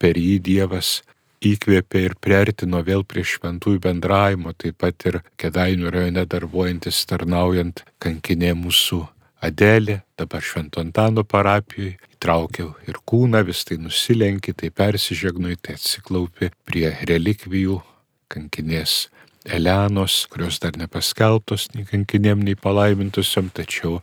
per 0.00 0.18
jį 0.20 0.38
Dievas 0.44 1.00
įkvėpė 1.44 2.02
ir 2.08 2.14
priartino 2.20 2.80
vėl 2.86 3.04
prie 3.04 3.24
šventųjų 3.26 3.82
bendravimo, 3.84 4.54
taip 4.56 4.78
pat 4.82 5.06
ir 5.08 5.20
Kedainių 5.40 5.92
rajone 5.92 6.24
darbuojantis 6.26 7.04
tarnaujant 7.10 7.84
kankinė 8.02 8.54
mūsų 8.56 9.02
Adelė, 9.46 10.00
dabar 10.16 10.40
Švento 10.40 10.80
Antano 10.80 11.22
parapijoje, 11.28 11.98
įtraukiau 12.16 12.70
ir 12.88 12.96
kūną, 13.04 13.42
vis 13.46 13.66
tai 13.68 13.76
nusilenki, 13.78 14.54
tai 14.56 14.70
persižegnui, 14.72 15.58
tai 15.60 15.76
atsiklaupi 15.76 16.48
prie 16.64 16.88
relikvijų 17.06 17.82
kankinės 18.32 19.06
Elenos, 19.46 20.24
kurios 20.32 20.58
dar 20.58 20.74
nepaskelbtos 20.80 21.68
nei 21.76 21.84
kankinėm, 21.86 22.40
nei 22.42 22.56
palaimintusiam, 22.58 23.52
tačiau 23.54 24.00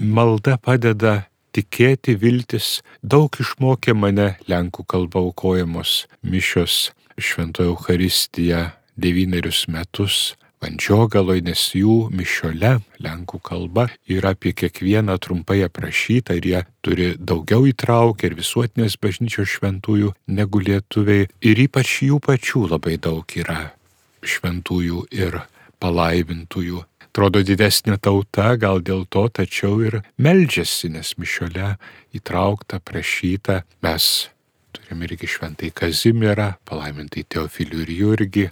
malda 0.00 0.56
padeda 0.56 1.26
tikėti, 1.56 2.16
viltis, 2.20 2.80
daug 3.02 3.32
išmokė 3.40 3.96
mane 3.96 4.34
lenkų 4.50 4.84
kalba 4.88 5.22
aukojamos 5.24 6.04
mišios 6.22 6.90
Šventojo 7.16 7.74
Euharistija 7.74 8.72
devynerius 8.96 9.66
metus. 9.72 10.34
Vandžiogaloj, 10.56 11.42
nes 11.44 11.62
jų 11.76 12.08
mišiole 12.16 12.78
lenkų 13.04 13.40
kalba 13.44 13.90
yra 14.08 14.32
apie 14.32 14.54
kiekvieną 14.56 15.18
trumpai 15.20 15.58
aprašyta 15.66 16.36
ir 16.38 16.48
jie 16.48 16.62
turi 16.80 17.08
daugiau 17.20 17.68
įtraukę 17.68 18.30
ir 18.30 18.38
visuotinės 18.38 18.96
bažnyčios 19.02 19.52
šventųjų 19.52 20.14
negu 20.32 20.62
lietuviai. 20.64 21.28
Ir 21.44 21.60
ypač 21.68 21.98
jų 22.08 22.22
pačių 22.24 22.64
labai 22.72 22.96
daug 22.96 23.36
yra 23.36 23.60
šventųjų 24.24 25.04
ir 25.12 25.42
palaimintųjų 25.84 26.82
atrodo 27.16 27.40
didesnė 27.40 27.96
tauta, 27.96 28.50
gal 28.60 28.82
dėl 28.84 29.06
to, 29.08 29.22
tačiau 29.32 29.78
ir 29.80 29.94
meldžiasi, 30.20 30.90
nes 30.92 31.14
mišiole 31.16 31.70
įtraukta, 32.12 32.76
prašyta. 32.84 33.62
Mes 33.80 34.28
turime 34.76 35.08
irgi 35.08 35.30
šventai 35.32 35.70
Kazimirą, 35.72 36.50
palaimintai 36.68 37.24
Teofilių 37.24 37.86
ir 37.86 37.94
Jurgį. 38.02 38.46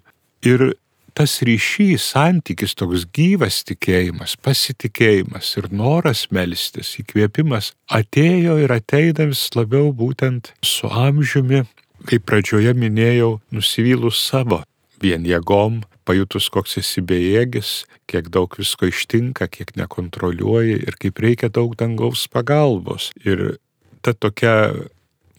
Ir 0.49 0.67
tas 1.13 1.37
ryšys, 1.45 2.09
santykis, 2.17 2.73
toks 2.81 3.05
gyvas 3.13 3.61
tikėjimas, 3.69 4.39
pasitikėjimas 4.41 5.53
ir 5.61 5.69
noras 5.69 6.31
melstis, 6.33 6.97
įkvėpimas 7.05 7.75
atėjo 7.93 8.63
ir 8.65 8.73
ateina 8.73 9.29
vis 9.29 9.51
labiau 9.53 9.93
būtent 9.93 10.55
su 10.65 10.89
amžiumi, 10.89 11.67
kaip 12.09 12.25
pradžioje 12.25 12.73
minėjau, 12.81 13.35
nusivylus 13.53 14.25
savo 14.25 14.65
vien 15.05 15.27
jėgom, 15.29 15.83
pajutus, 16.09 16.49
koks 16.53 16.79
esi 16.81 17.05
bejėgis, 17.05 17.85
kiek 18.11 18.31
daug 18.33 18.53
visko 18.59 18.89
ištinka, 18.91 19.49
kiek 19.53 19.75
nekontroliuoji 19.79 20.81
ir 20.85 20.99
kaip 21.01 21.21
reikia 21.25 21.51
daug 21.53 21.77
dangaus 21.81 22.27
pagalbos. 22.33 23.11
Ir 23.25 23.59
ta 24.05 24.13
tokia 24.13 24.73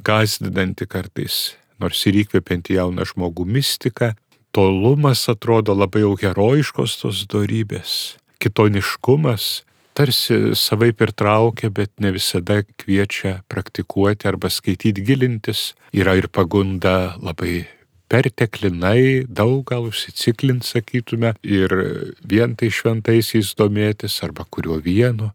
gazdinanti 0.06 0.88
kartais, 0.90 1.56
nors 1.82 2.02
ir 2.10 2.22
įkvepianti 2.24 2.78
jauną 2.78 3.06
žmogų 3.10 3.46
mistika, 3.58 4.14
tolumas 4.56 5.26
atrodo 5.32 5.76
labai 5.76 6.06
jau 6.06 6.16
herojiškos 6.22 7.00
tos 7.02 7.24
darybės, 7.32 8.16
kitoniškumas 8.40 9.66
tarsi 9.96 10.56
savai 10.60 10.92
ir 10.92 11.12
traukia, 11.16 11.70
bet 11.72 11.92
ne 12.04 12.12
visada 12.12 12.62
kviečia 12.64 13.42
praktikuoti 13.48 14.28
arba 14.28 14.52
skaityti 14.52 15.04
gilintis. 15.06 15.74
Yra 15.96 16.18
ir 16.20 16.28
pagunda 16.28 17.16
labai 17.24 17.64
perteklinai 18.12 19.26
daug 19.28 19.64
gal 19.68 19.88
užsiciklint, 19.90 20.66
sakytume, 20.66 21.34
ir 21.44 21.74
vien 22.22 22.56
tai 22.58 22.70
šventaisiais 22.74 23.56
domėtis 23.58 24.22
arba 24.26 24.46
kuriuo 24.50 24.80
vienu, 24.84 25.32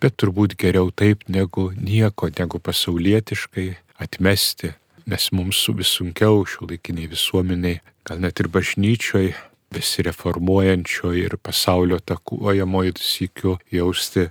bet 0.00 0.18
turbūt 0.20 0.58
geriau 0.60 0.90
taip 0.92 1.24
negu 1.28 1.70
nieko, 1.76 2.28
negu 2.38 2.60
pasaulietiškai 2.60 3.68
atmesti, 4.04 4.74
nes 5.08 5.30
mums 5.32 5.64
vis 5.78 5.96
sunkiau 5.96 6.44
šių 6.48 6.70
laikiniai 6.74 7.10
visuomeniai, 7.12 7.80
gal 8.04 8.20
net 8.20 8.40
ir 8.40 8.50
bažnyčioj, 8.52 9.32
besireformuojančioje 9.74 11.24
ir 11.26 11.36
pasaulio 11.42 11.98
takuojamoje 11.98 12.94
sykiu 13.00 13.56
jausti 13.72 14.28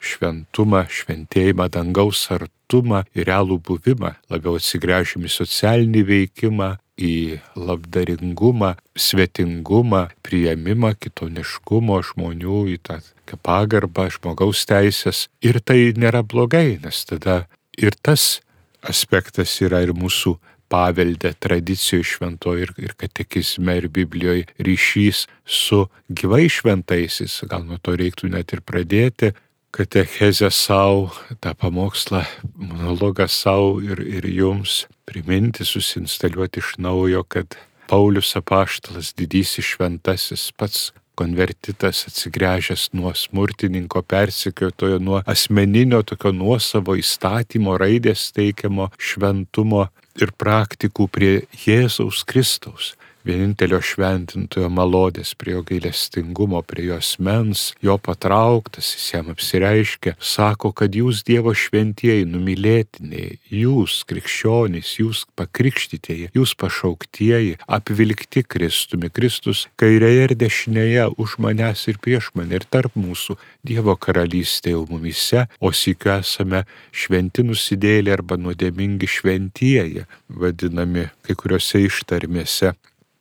šventumą, 0.00 0.86
šventėjimą, 0.92 1.68
dangaus 1.72 2.26
artumą 2.32 3.02
ir 3.16 3.28
realų 3.28 3.58
buvimą, 3.66 4.14
labiau 4.30 4.56
atsigręžim 4.60 5.26
į 5.26 5.32
socialinį 5.32 6.02
veikimą, 6.10 6.70
į 6.96 7.38
labdaringumą, 7.56 8.74
svetingumą, 8.96 10.06
prieimimą 10.24 10.94
kitoniškumo 11.00 12.00
žmonių, 12.10 12.62
į 12.72 12.78
tą 12.88 13.00
pagarbą 13.44 14.08
žmogaus 14.14 14.64
teisės. 14.68 15.26
Ir 15.44 15.60
tai 15.60 15.92
nėra 15.96 16.24
blogai, 16.24 16.78
nes 16.82 17.04
tada 17.04 17.44
ir 17.76 17.96
tas 18.00 18.40
aspektas 18.86 19.58
yra 19.60 19.82
ir 19.84 19.92
mūsų 19.96 20.36
paveldė, 20.72 21.34
tradicijų 21.38 22.02
šventoje 22.06 22.66
ir, 22.66 22.72
ir 22.80 22.94
katekizme 22.98 23.76
ir 23.78 23.88
Biblijoje 23.92 24.46
ryšys 24.58 25.26
su 25.44 25.84
gyvai 26.10 26.46
šventaisiais. 26.50 27.42
Gal 27.50 27.66
nuo 27.68 27.78
to 27.78 27.94
reiktų 27.98 28.32
net 28.34 28.56
ir 28.56 28.64
pradėti 28.66 29.34
katechezę 29.76 30.48
savo, 30.50 31.10
tą 31.44 31.52
pamokslą, 31.58 32.24
monologą 32.56 33.28
savo 33.28 33.76
ir, 33.84 34.00
ir 34.00 34.26
jums 34.32 34.86
priminti, 35.06 35.64
susinstaliuoti 35.64 36.60
iš 36.60 36.74
naujo, 36.82 37.22
kad 37.22 37.56
Paulius 37.86 38.34
apaštalas, 38.36 39.12
didysis 39.14 39.64
šventasis, 39.64 40.50
pats 40.58 40.90
konvertitas 41.16 42.04
atsigręžęs 42.10 42.90
nuo 42.92 43.14
smurtininko 43.14 44.02
persikiotojo, 44.02 44.98
nuo 44.98 45.22
asmeninio 45.26 46.02
tokio 46.02 46.32
nuosavo 46.36 46.98
įstatymo 47.00 47.78
raidės 47.80 48.28
teikiamo 48.36 48.90
šventumo 48.98 49.86
ir 50.20 50.34
praktikų 50.36 51.08
prie 51.12 51.32
Jėzaus 51.64 52.24
Kristaus 52.28 52.92
vienintelio 53.26 53.80
šventintojo 53.82 54.68
malodės, 54.72 55.34
prie 55.38 55.56
jo 55.56 55.62
gailestingumo, 55.66 56.62
prie 56.66 56.86
jo 56.88 56.98
asmens, 57.00 57.72
jo 57.84 57.96
patrauktas, 57.98 58.92
jis 58.94 59.06
jam 59.14 59.30
apsireiškia, 59.34 60.16
sako, 60.20 60.72
kad 60.76 60.94
jūs 60.96 61.24
Dievo 61.26 61.54
šventieji, 61.56 62.26
numylėtiniai, 62.30 63.40
jūs 63.50 63.98
krikščionys, 64.08 64.94
jūs 65.00 65.24
pakrikštytieji, 65.38 66.30
jūs 66.36 66.54
pašauktieji, 66.60 67.56
apvilkti 67.66 68.44
Kristumi, 68.46 69.10
Kristus 69.10 69.66
kairėje 69.80 70.28
ir 70.28 70.36
dešinėje, 70.38 71.08
už 71.18 71.38
manęs 71.42 71.86
ir 71.90 72.00
prieš 72.02 72.30
mane 72.38 72.60
ir 72.60 72.66
tarp 72.70 72.94
mūsų 72.98 73.38
Dievo 73.66 73.96
karalystė 73.98 74.76
jau 74.76 74.84
mumise, 74.90 75.46
o 75.58 75.72
sykiu 75.74 76.16
esame 76.20 76.62
šventi 76.94 77.42
nusidėlė 77.46 78.14
arba 78.14 78.38
nuodėmingi 78.38 79.08
šventieji, 79.10 80.06
vadinami 80.28 81.08
kai 81.26 81.34
kuriuose 81.38 81.82
ištarmėse. 81.88 82.76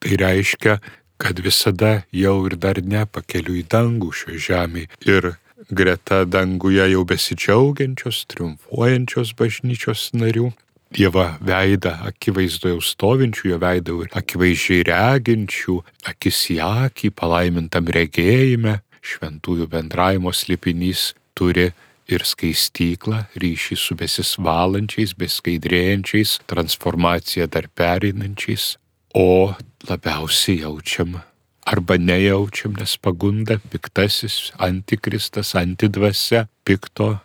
Tai 0.05 0.17
reiškia, 0.21 0.77
kad 1.17 1.39
visada 1.41 2.03
jau 2.13 2.35
ir 2.45 2.53
dar 2.61 2.77
ne 2.77 3.07
pakeliu 3.09 3.55
į 3.57 3.63
dangų 3.73 4.11
šio 4.13 4.35
žemėje 4.37 4.91
ir 5.09 5.31
greta 5.73 6.19
danguje 6.29 6.85
jau 6.91 7.01
besidžiaugiančios, 7.09 8.19
triumfuojančios 8.29 9.33
bažnyčios 9.39 10.11
narių. 10.13 10.51
Dievo 10.93 11.25
veidą 11.41 11.95
akivaizdoje 12.11 12.77
stovinčių, 12.85 13.47
jo 13.49 13.57
veidą 13.65 13.97
ir 14.05 14.13
akivaizdžiai 14.21 14.85
reginčių, 14.91 15.79
akis 16.13 16.43
į 16.53 16.59
akį 16.67 17.09
palaimintam 17.17 17.89
regėjime, 17.89 18.77
šventųjų 19.01 19.65
bendravimo 19.73 20.29
slipinys 20.29 21.15
turi 21.33 21.71
ir 22.05 22.21
skaistyklą, 22.29 23.25
ryšį 23.41 23.79
su 23.81 23.97
besisvalančiais, 23.97 25.17
beskaidrėjančiais, 25.17 26.37
transformaciją 26.45 27.49
dar 27.49 27.65
pereinančiais, 27.73 28.75
o 29.17 29.55
labiausiai 29.89 30.61
jaučiam 30.63 31.19
arba 31.65 31.97
nejaučiam, 31.97 32.75
nes 32.77 32.97
pagunda 33.01 33.57
piktasis, 33.71 34.53
antikristas, 34.61 35.55
antidvasia, 35.57 36.45
pikto 36.65 37.15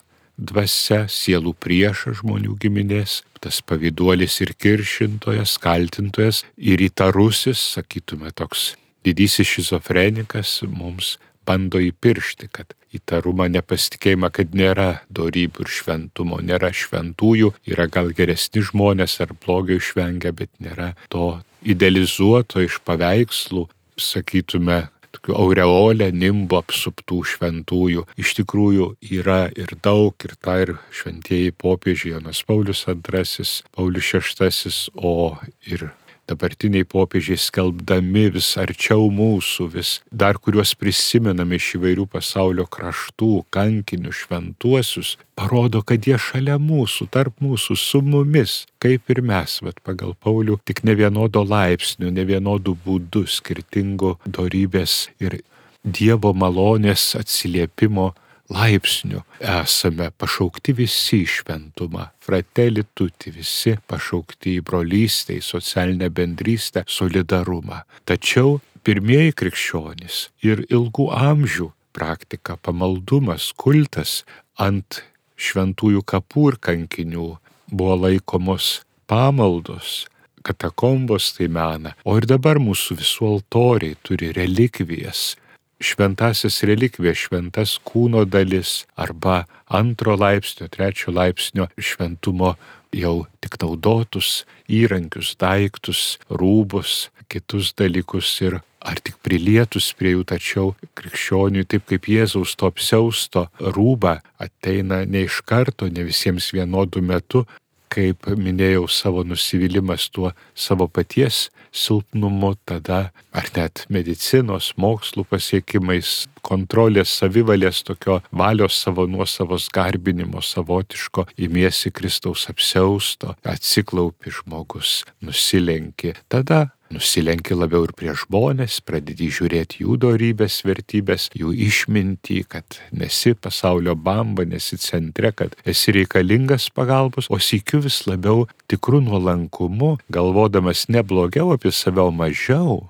dvasia, 0.40 1.04
sielų 1.12 1.52
priešas 1.60 2.22
žmonių 2.22 2.56
giminės, 2.60 3.20
tas 3.44 3.60
pavyduolis 3.60 4.40
ir 4.40 4.54
kiršintojas, 4.56 5.58
kaltintojas 5.60 6.44
ir 6.56 6.80
įtarusis, 6.88 7.60
sakytume, 7.76 8.32
toks 8.32 8.74
didysis 9.04 9.48
šizofrenikas 9.48 10.62
mums 10.68 11.18
bando 11.48 11.80
įpiršti, 11.82 12.48
kad 12.52 12.72
įtarumą, 12.94 13.46
nepasitikėjimą, 13.52 14.30
kad 14.34 14.56
nėra 14.56 15.02
darybių 15.14 15.64
ir 15.64 15.70
šventumo, 15.72 16.40
nėra 16.44 16.72
šventųjų, 16.74 17.52
yra 17.70 17.86
gal 17.92 18.10
geresni 18.16 18.64
žmonės 18.66 19.18
ar 19.24 19.34
blogio 19.36 19.78
išvengia, 19.80 20.32
bet 20.36 20.50
nėra 20.62 20.94
to 21.12 21.38
idealizuoto 21.62 22.62
iš 22.64 22.80
paveikslų, 22.86 23.66
sakytume, 24.00 24.86
tokių 25.14 25.34
aureolę, 25.36 26.10
nimbo 26.14 26.60
apsuptų 26.60 27.20
šventųjų. 27.32 28.06
Iš 28.20 28.34
tikrųjų 28.40 28.92
yra 29.20 29.42
ir 29.58 29.74
daug, 29.82 30.14
ir 30.24 30.36
tą 30.40 30.56
ir 30.64 30.74
šventieji 30.94 31.54
popiežiai 31.58 32.14
Jonas 32.14 32.42
Paulius 32.46 32.84
II, 32.86 33.48
Paulius 33.74 34.12
VI, 34.38 34.74
o 34.94 35.36
ir 35.66 35.90
dabartiniai 36.30 36.86
popiežiai 36.88 37.38
skelbdami 37.40 38.28
vis 38.36 38.52
arčiau 38.60 39.08
mūsų, 39.14 39.66
vis 39.74 39.92
dar 40.10 40.38
kuriuos 40.38 40.76
prisimename 40.78 41.58
iš 41.58 41.74
įvairių 41.78 42.06
pasaulio 42.10 42.66
kraštų, 42.70 43.32
kankinių, 43.54 44.14
šventuosius, 44.14 45.16
parodo, 45.38 45.82
kad 45.86 46.06
jie 46.06 46.18
šalia 46.20 46.58
mūsų, 46.62 47.08
tarp 47.14 47.42
mūsų, 47.42 47.76
su 47.78 48.02
mumis, 48.06 48.64
kaip 48.82 49.10
ir 49.12 49.22
mes, 49.26 49.58
bet 49.66 49.82
pagal 49.86 50.14
Paulių, 50.22 50.60
tik 50.68 50.84
ne 50.86 50.96
vienodo 50.98 51.44
laipsnių, 51.46 52.12
ne 52.14 52.26
vienodų 52.28 52.76
būdų, 52.86 53.26
skirtingų 53.38 54.16
darybės 54.26 55.06
ir 55.22 55.40
Dievo 55.80 56.34
malonės 56.36 57.14
atsiliepimo 57.16 58.10
laipsnių. 58.50 59.22
Esame 59.40 60.10
pašaukti 60.20 60.74
visi 60.76 61.22
į 61.24 61.30
šventumą, 61.36 62.08
fratelli 62.22 62.84
tutti, 62.94 63.32
visi 63.34 63.76
pašaukti 63.90 64.56
į 64.58 64.64
brolystę, 64.66 65.38
į 65.38 65.44
socialinę 65.44 66.10
bendrystę, 66.14 66.84
solidarumą. 66.88 67.84
Tačiau 68.08 68.58
pirmieji 68.86 69.36
krikščionys 69.38 70.28
ir 70.46 70.64
ilgų 70.68 71.10
amžių 71.16 71.70
praktika, 71.96 72.56
pamaldumas, 72.56 73.50
kultas 73.58 74.22
ant 74.58 75.02
šventųjų 75.40 76.04
kapų 76.06 76.46
ir 76.52 76.60
kankinių 76.62 77.26
buvo 77.70 77.96
laikomos 78.04 78.80
pamaldos, 79.10 80.06
katakombos 80.46 81.32
tai 81.36 81.48
mena, 81.52 81.94
o 82.04 82.16
ir 82.18 82.26
dabar 82.28 82.60
mūsų 82.62 82.98
visų 83.00 83.28
altoriai 83.34 83.96
turi 84.06 84.30
relikvijas, 84.36 85.34
šventasis 85.80 86.62
relikvija, 86.68 87.14
šventas 87.16 87.78
kūno 87.84 88.24
dalis 88.28 88.84
arba 88.96 89.44
antro 89.66 90.16
laipsnio, 90.16 90.68
trečio 90.68 91.14
laipsnio 91.16 91.68
šventumo 91.78 92.54
jau 92.92 93.24
tik 93.40 93.56
naudotus 93.62 94.44
įrankius, 94.68 95.36
daiktus, 95.40 96.18
rūbus, 96.30 97.08
kitus 97.30 97.72
dalykus 97.78 98.32
ir 98.42 98.60
ar 98.80 98.98
tik 99.04 99.18
prilietus 99.24 99.90
prie 99.96 100.14
jų, 100.14 100.24
tačiau 100.26 100.72
krikščioniui, 100.98 101.66
taip 101.68 101.84
kaip 101.90 102.08
Jėzaus 102.08 102.56
to 102.56 102.68
apsiausto 102.70 103.46
rūba 103.60 104.20
ateina 104.40 105.02
ne 105.04 105.26
iš 105.28 105.42
karto, 105.46 105.88
ne 105.92 106.06
visiems 106.08 106.50
vienodų 106.56 107.02
metų, 107.04 107.44
kaip 107.90 108.28
minėjau, 108.38 108.86
savo 108.88 109.24
nusivylimas 109.26 110.08
tuo 110.14 110.32
savo 110.54 110.86
paties 110.88 111.48
silpnumu, 111.72 112.54
tada 112.66 113.10
ar 113.32 113.50
net 113.54 113.84
medicinos, 113.92 114.72
mokslų 114.80 115.24
pasiekimais, 115.30 116.26
kontrolės, 116.46 117.12
savivalės, 117.20 117.82
tokio 117.86 118.20
valios 118.34 118.78
savo 118.84 119.06
nuosavos 119.10 119.68
garbinimo 119.74 120.42
savotiško, 120.42 121.28
imiesi 121.38 121.92
Kristaus 121.94 122.48
apsausto, 122.50 123.36
atsiklaupi 123.46 124.34
žmogus, 124.40 125.00
nusilenki. 125.22 126.16
Tada 126.32 126.68
nusilenki 126.90 127.54
labiau 127.54 127.86
ir 127.86 127.92
prie 127.96 128.12
žmonės, 128.18 128.80
pradedi 128.86 129.30
žiūrėti 129.32 129.84
jų 129.84 129.96
darybės, 130.04 130.60
vertybės, 130.66 131.28
jų 131.38 131.52
išmintį, 131.68 132.38
kad 132.50 132.80
nesi 132.92 133.34
pasaulio 133.34 133.94
bamba, 133.94 134.44
nesi 134.48 134.78
centre, 134.80 135.32
kad 135.36 135.54
esi 135.68 135.94
reikalingas 135.96 136.68
pagalbos, 136.74 137.30
o 137.30 137.38
sėkiu 137.38 137.82
vis 137.86 138.02
labiau 138.10 138.46
tikrų 138.70 139.04
nuolankumu, 139.06 139.96
galvodamas 140.12 140.88
ne 140.90 141.04
blogiau 141.06 141.54
apie 141.54 141.72
save, 141.74 142.02
o 142.02 142.10
mažiau. 142.10 142.82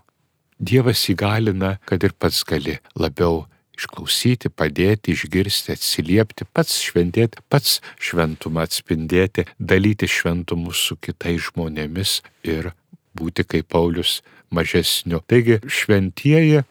Dievas 0.61 1.07
įgalina, 1.09 1.79
kad 1.89 2.05
ir 2.05 2.13
pats 2.17 2.43
gali 2.45 2.81
labiau 2.99 3.47
išklausyti, 3.81 4.51
padėti, 4.53 5.15
išgirsti, 5.17 5.73
atsiliepti, 5.77 6.45
pats 6.53 6.77
šventėti, 6.85 7.41
pats 7.49 7.79
šventumą 7.97 8.67
atspindėti, 8.69 9.47
dalyti 9.57 10.09
šventumus 10.11 10.85
su 10.91 10.99
kitais 11.01 11.49
žmonėmis 11.49 12.21
ir 12.45 12.73
būti 13.16 13.46
kaip 13.46 13.68
Paulius 13.73 14.20
mažesniu. 14.51 15.23
Taigi 15.27 15.61
šventieji 15.66 16.64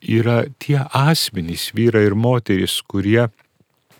yra 0.00 0.44
tie 0.58 0.80
asmenys, 0.92 1.70
vyrai 1.76 2.06
ir 2.08 2.14
moterys, 2.14 2.80
kurie 2.86 3.28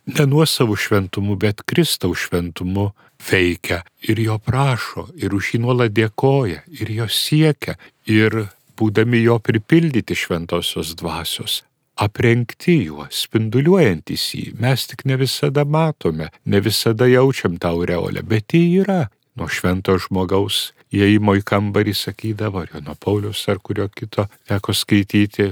ne 0.06 0.26
nuo 0.26 0.46
savo 0.46 0.76
šventumu, 0.76 1.36
bet 1.36 1.62
Kristaus 1.66 2.26
šventumu 2.26 2.92
veikia 3.30 3.82
ir 4.08 4.20
jo 4.20 4.38
prašo, 4.38 5.08
ir 5.16 5.34
už 5.34 5.54
jį 5.54 5.62
nuolat 5.64 5.94
dėkoja, 5.96 6.62
ir 6.70 6.92
jo 6.92 7.08
siekia, 7.10 7.76
ir 8.06 8.46
būdami 8.76 9.22
jo 9.24 9.38
pripildyti 9.40 10.14
šventosios 10.14 10.94
dvasios, 11.00 11.62
aprengti 11.96 12.76
juo, 12.86 13.08
spinduliuojantis 13.10 14.28
jį, 14.36 14.46
mes 14.60 14.86
tik 14.90 15.06
ne 15.08 15.16
visada 15.16 15.64
matome, 15.64 16.30
ne 16.44 16.60
visada 16.60 17.08
jaučiam 17.08 17.56
tą 17.58 17.72
aureolę, 17.74 18.22
bet 18.22 18.54
ji 18.54 18.82
yra. 18.84 19.06
Nuo 19.36 19.50
švento 19.52 19.92
žmogaus 20.00 20.70
įėjimo 20.94 21.36
į 21.38 21.44
kambarį 21.46 21.94
sakydavo, 21.96 22.64
ar 22.64 22.74
jo 22.74 22.82
nuo 22.84 22.96
Paulius 23.00 23.44
ar 23.50 23.58
kurio 23.62 23.88
kito 23.88 24.26
teko 24.48 24.74
skaityti, 24.74 25.48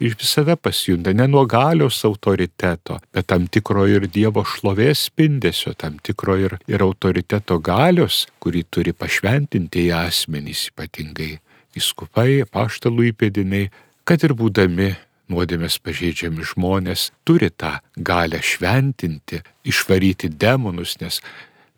iš 0.00 0.16
visada 0.20 0.56
pasijunta 0.56 1.12
ne 1.16 1.26
nuo 1.28 1.46
galios 1.48 2.02
autoriteto, 2.04 2.98
bet 3.12 3.26
tam 3.32 3.46
tikro 3.48 3.86
ir 3.88 4.08
Dievo 4.12 4.44
šlovės 4.44 5.06
spindesio, 5.08 5.72
tam 5.74 5.98
tikro 6.04 6.36
ir, 6.36 6.58
ir 6.68 6.84
autoriteto 6.84 7.58
galios, 7.64 8.26
kurį 8.42 8.66
turi 8.70 8.92
pašventinti 8.92 9.88
į 9.88 9.94
asmenys, 10.04 10.68
ypatingai 10.72 11.36
įskupai, 11.76 12.44
paštalų 12.52 13.10
įpėdiniai, 13.12 13.70
kad 14.06 14.22
ir 14.24 14.36
būdami 14.36 14.92
nuodėmės 15.32 15.80
pažeidžiami 15.82 16.44
žmonės 16.52 17.10
turi 17.26 17.50
tą 17.50 17.76
galę 17.96 18.38
šventinti, 18.42 19.42
išvaryti 19.66 20.30
demonus, 20.30 20.96
nes 21.00 21.20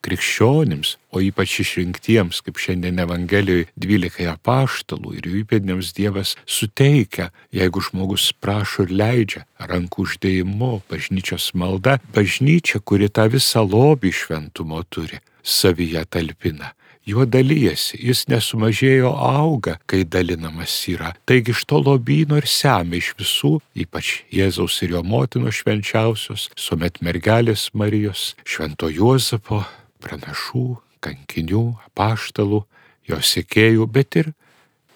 krikščionims, 0.05 0.97
o 1.13 1.23
ypač 1.25 1.59
išrinktiems, 1.65 2.41
kaip 2.45 2.61
šiandien 2.61 3.01
Evangelijoje 3.03 3.69
12 3.81 4.31
apaštalų 4.35 5.17
ir 5.19 5.29
jų 5.31 5.43
įpėdiniams 5.43 5.93
Dievas 5.97 6.35
suteikia, 6.47 7.31
jeigu 7.55 7.83
žmogus 7.85 8.31
prašo 8.33 8.87
ir 8.87 8.95
leidžia, 9.03 9.45
rankų 9.59 10.07
uždėjimu, 10.07 10.73
bažnyčios 10.91 11.53
malda, 11.59 11.99
bažnyčia, 12.15 12.83
kuri 12.85 13.11
tą 13.11 13.29
visą 13.33 13.65
lobį 13.67 14.15
šventumo 14.23 14.83
turi, 14.89 15.23
savyje 15.43 16.05
talpina. 16.11 16.75
Juo 17.09 17.25
dalyjasi, 17.25 17.97
jis 18.05 18.27
nesumažėjo 18.29 19.15
auga, 19.17 19.79
kai 19.89 20.03
dalinamas 20.05 20.75
yra. 20.93 21.15
Taigi 21.25 21.55
iš 21.55 21.63
to 21.71 21.81
lobyno 21.81 22.37
ir 22.37 22.45
semia 22.45 23.01
iš 23.01 23.15
visų, 23.17 23.55
ypač 23.81 24.11
Jėzaus 24.35 24.77
ir 24.85 24.93
jo 24.93 25.01
motinos 25.01 25.63
švenčiausios, 25.63 26.51
suomet 26.53 27.01
mergelės 27.01 27.71
Marijos, 27.73 28.35
švento 28.45 28.93
Juozapo, 28.93 29.63
pranašų, 30.03 30.67
kankinių, 31.05 31.65
apaštalų, 31.91 32.65
jo 33.09 33.19
sekėjų, 33.23 33.87
bet 33.91 34.19
ir 34.21 34.33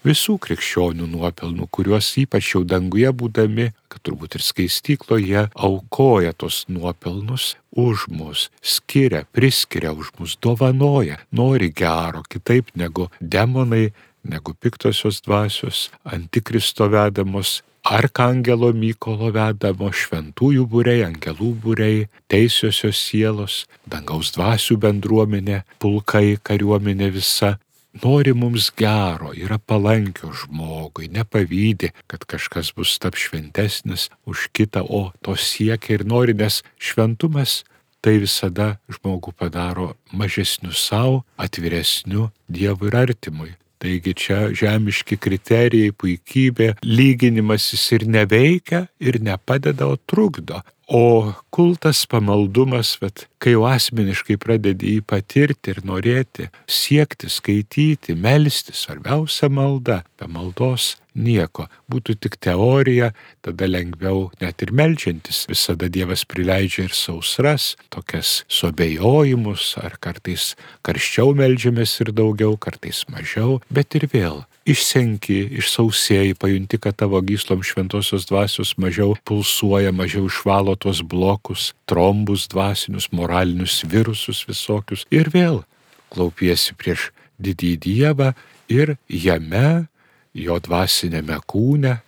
visų 0.03 0.37
krikščionių 0.43 1.07
nuopelnų, 1.13 1.69
kuriuos 1.71 2.09
ypač 2.23 2.55
jau 2.55 2.63
danguje 2.67 3.11
būdami, 3.15 3.69
kad 3.93 4.03
turbūt 4.07 4.37
ir 4.39 4.45
skaistykloje 4.45 5.45
aukoja 5.55 6.33
tos 6.35 6.65
nuopelnus 6.69 7.55
už 7.79 8.09
mus, 8.13 8.49
skiria, 8.61 9.25
priskiria 9.33 9.95
už 9.95 10.13
mus, 10.19 10.37
dovanoja, 10.43 11.21
nori 11.31 11.71
gero, 11.71 12.25
kitaip 12.29 12.75
negu 12.75 13.09
demonai, 13.21 13.93
negu 14.25 14.55
piktosios 14.55 15.21
dvasios, 15.25 15.91
antikristo 16.05 16.89
vedamos 16.89 17.61
Arkangelo 17.83 18.69
Mykolo 18.71 19.33
vedamo 19.35 19.89
šventųjų 19.91 20.69
būrei, 20.71 21.01
angelų 21.03 21.49
būrei, 21.65 22.05
teisiosios 22.31 23.01
sielos, 23.09 23.65
dangaus 23.91 24.31
dvasių 24.37 24.77
bendruomenė, 24.85 25.65
pulkai, 25.83 26.39
kariuomenė 26.47 27.09
visa, 27.11 27.57
nori 28.05 28.33
mums 28.39 28.71
gero, 28.79 29.33
yra 29.35 29.59
palankio 29.59 30.31
žmogui, 30.31 31.11
nepavydė, 31.11 31.91
kad 32.07 32.23
kažkas 32.23 32.71
bus 32.77 32.95
tap 33.03 33.19
šventesnis 33.19 34.09
už 34.31 34.47
kitą, 34.55 34.85
o 34.87 35.11
to 35.19 35.35
siekia 35.35 35.99
ir 35.99 36.07
nori, 36.07 36.39
nes 36.39 36.63
šventumas 36.79 37.65
tai 38.03 38.21
visada 38.23 38.77
žmogų 38.91 39.35
padaro 39.35 39.93
mažesniu 40.15 40.71
savo, 40.71 41.25
atviresniu 41.35 42.31
Dievui 42.47 42.91
ir 42.91 42.99
artimui. 42.99 43.53
Taigi 43.83 44.15
čia 44.15 44.45
žemiški 44.55 45.19
kriterijai, 45.19 45.91
puikybė, 45.99 46.77
lyginimasis 46.87 47.89
ir 47.97 48.07
neveikia, 48.07 48.87
ir 49.03 49.19
nepadeda, 49.19 49.89
o 49.91 49.99
trukdo. 49.99 50.63
O 50.93 51.33
kultas, 51.51 52.05
pamaldumas, 52.07 52.95
bet 53.01 53.27
kai 53.43 53.57
jau 53.57 53.65
asmeniškai 53.67 54.37
pradedi 54.39 54.97
jį 54.97 55.05
patirti 55.09 55.73
ir 55.73 55.81
norėti, 55.89 56.51
siekti, 56.69 57.31
skaityti, 57.33 58.15
melstis, 58.15 58.85
svarbiausia 58.85 59.49
malda, 59.51 60.03
be 60.21 60.29
maldos 60.31 60.93
nieko. 61.15 61.69
Būtų 61.91 62.17
tik 62.23 62.39
teorija, 62.43 63.13
tada 63.45 63.69
lengviau 63.69 64.31
net 64.41 64.63
ir 64.65 64.73
melčiantis. 64.73 65.45
Visada 65.51 65.91
Dievas 65.93 66.25
prileidžia 66.29 66.87
ir 66.89 66.97
sausras, 66.97 67.75
tokias 67.93 68.43
suabejojimus, 68.53 69.75
ar 69.83 69.99
kartais 70.03 70.53
karščiau 70.87 71.35
melžiamės 71.39 71.99
ir 72.05 72.13
daugiau, 72.17 72.57
kartais 72.57 73.05
mažiau, 73.13 73.61
bet 73.71 73.99
ir 73.99 74.09
vėl 74.13 74.43
išsenki, 74.69 75.41
išsausėjai, 75.59 76.37
pajunti, 76.39 76.79
kad 76.79 76.95
tavo 77.01 77.19
gyslom 77.27 77.65
šventosios 77.67 78.29
dvasios 78.29 78.77
mažiau 78.79 79.17
pulsuoja, 79.27 79.91
mažiau 79.91 80.29
išvalo 80.31 80.77
tuos 80.79 81.03
blokus, 81.03 81.73
trombus 81.91 82.47
dvasinius, 82.53 83.11
moralinius 83.11 83.81
virusus 83.91 84.45
visokius 84.47 85.03
ir 85.11 85.33
vėl 85.35 85.65
klaupiesi 86.13 86.77
prieš 86.79 87.11
didįjį 87.43 87.79
Dievą 87.83 88.33
ir 88.71 88.97
jame 89.09 89.89
jo 90.35 90.59
dvasinėme 90.63 91.39
kūne, 91.47 91.99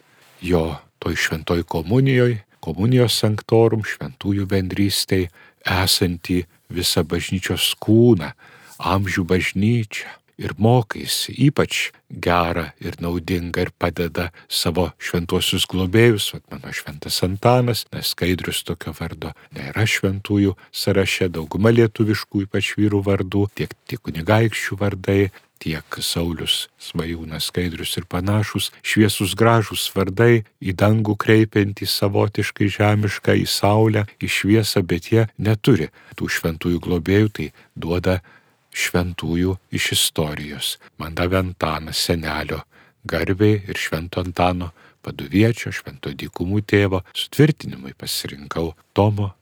jo 0.45 0.65
toj 1.03 1.17
šventoj 1.21 1.65
komunijoje, 1.69 2.43
komunijos 2.65 3.19
sanktorum, 3.21 3.85
šventųjų 3.85 4.49
bendrystėj, 4.49 5.29
esantį 5.69 6.45
visą 6.73 7.05
bažnyčios 7.05 7.73
kūną, 7.81 8.33
amžių 8.81 9.25
bažnyčią. 9.29 10.21
Ir 10.35 10.51
mokaisi 10.59 11.31
ypač 11.47 11.93
gerą 12.11 12.65
ir 12.83 12.97
naudingą 12.99 13.63
ir 13.63 13.69
padeda 13.79 14.33
savo 14.51 14.89
šventuosius 14.99 15.63
globėjus, 15.71 16.33
o 16.35 16.41
mano 16.51 16.73
šventas 16.75 17.21
Antanas, 17.23 17.85
nes 17.95 18.11
skaidrius 18.11 18.65
tokio 18.67 18.91
vardo 18.99 19.31
nėra 19.55 19.87
šventųjų 19.87 20.57
sąraše, 20.75 21.29
dauguma 21.31 21.71
lietuviškų 21.71 22.49
ypač 22.49 22.73
vyrų 22.81 23.05
vardų, 23.07 23.45
tiek, 23.55 23.79
tiek 23.87 24.03
kunigaikščių 24.03 24.81
vardai, 24.83 25.31
tiek 25.63 25.99
Saulis, 26.01 26.69
Svajūnas, 26.81 27.49
Skaidrius 27.51 27.95
ir 27.99 28.07
panašus, 28.11 28.71
šviesus 28.85 29.35
gražus 29.39 29.87
vardai, 29.95 30.45
į 30.61 30.75
dangų 30.81 31.17
kreipiantys 31.21 31.95
savotiškai 32.01 32.69
žemišką, 32.77 33.37
į 33.41 33.47
saulę, 33.49 34.05
į 34.21 34.31
šviesą, 34.37 34.85
bet 34.87 35.11
jie 35.13 35.27
neturi 35.39 35.91
tų 36.19 36.31
šventųjų 36.37 36.83
globėjų, 36.85 37.33
tai 37.39 37.51
duoda 37.75 38.21
šventųjų 38.75 39.57
iš 39.75 39.93
istorijos. 39.97 40.77
Man 40.99 41.15
davė 41.15 41.41
Antanas 41.45 42.03
senelio 42.03 42.65
garbiai 43.07 43.63
ir 43.69 43.79
švento 43.79 44.25
Antano 44.25 44.73
paduviečio, 45.05 45.73
švento 45.73 46.13
dykumų 46.17 46.65
tėvo 46.67 47.05
sutvirtinimui 47.15 47.95
pasirinkau 47.99 48.73
Tomo 48.97 49.35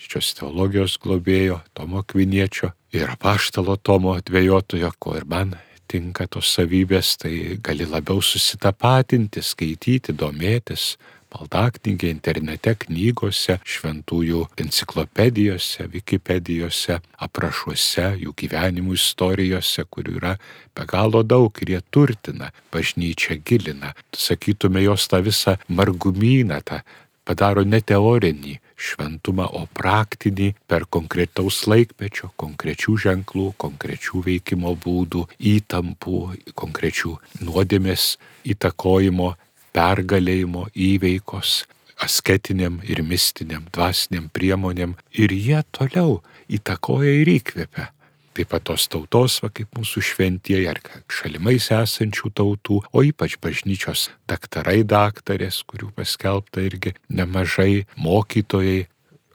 šios 0.00 0.32
teologijos 0.38 0.96
globėjo 1.02 1.60
Tomo 1.76 2.02
Kviniečio 2.02 2.72
ir 2.96 3.10
apaštalo 3.12 3.76
Tomo 3.76 4.16
dviejotojo, 4.20 4.92
ko 4.98 5.16
ir 5.18 5.26
man 5.28 5.54
tinka 5.90 6.26
tos 6.30 6.50
savybės, 6.54 7.16
tai 7.20 7.58
gali 7.62 7.86
labiau 7.88 8.22
susitapatinti, 8.22 9.42
skaityti, 9.42 10.14
domėtis, 10.14 10.94
maldaknygė 11.30 12.10
internete, 12.10 12.74
knygose, 12.84 13.58
šventųjų 13.62 14.44
enciklopedijose, 14.64 15.86
wikipedijose, 15.92 16.98
aprašuose, 17.26 18.06
jų 18.24 18.34
gyvenimų 18.42 18.96
istorijose, 18.98 19.86
kurių 19.90 20.16
yra 20.18 20.34
be 20.74 20.86
galo 20.90 21.22
daug 21.22 21.62
ir 21.62 21.76
jie 21.76 21.82
turtina, 21.90 22.50
bažnyčia 22.74 23.38
gilina. 23.46 23.94
Sakytume, 24.16 24.82
jos 24.86 25.06
tą 25.10 25.22
visą 25.26 25.58
margumyną, 25.68 26.62
tą 26.66 26.82
padaro 27.26 27.62
ne 27.66 27.78
teorinį 27.82 28.58
šventumą, 28.80 29.46
o 29.60 29.66
praktinį 29.76 30.52
per 30.70 30.86
konkretaus 30.96 31.62
laikmečio, 31.70 32.32
konkrečių 32.40 32.96
ženklų, 33.04 33.46
konkrečių 33.60 34.24
veikimo 34.26 34.74
būdų, 34.84 35.26
įtampų, 35.54 36.22
konkrečių 36.58 37.14
nuodėmės 37.44 38.16
įtakojimo, 38.54 39.34
pergalėjimo, 39.76 40.66
įveikos, 40.74 41.62
asketiniam 42.00 42.80
ir 42.88 43.04
mistiniam, 43.06 43.68
dvasiniam 43.74 44.30
priemonėm. 44.32 44.96
Ir 45.12 45.34
jie 45.36 45.62
toliau 45.76 46.20
įtakoja 46.48 47.20
ir 47.20 47.36
įkvepia 47.38 47.90
taip 48.36 48.50
pat 48.52 48.64
tos 48.68 48.86
tautos, 48.90 49.38
va, 49.44 49.50
kaip 49.54 49.72
mūsų 49.76 50.02
šventieji, 50.10 50.68
ar 50.70 50.80
šalimais 51.10 51.70
esančių 51.74 52.32
tautų, 52.40 52.80
o 52.92 53.04
ypač 53.06 53.36
bažnyčios 53.42 54.08
daktarai 54.30 54.80
daktarės, 54.86 55.62
kurių 55.70 55.90
paskelbta 55.96 56.64
irgi 56.66 56.94
nemažai 57.08 57.86
mokytojai, 57.98 58.86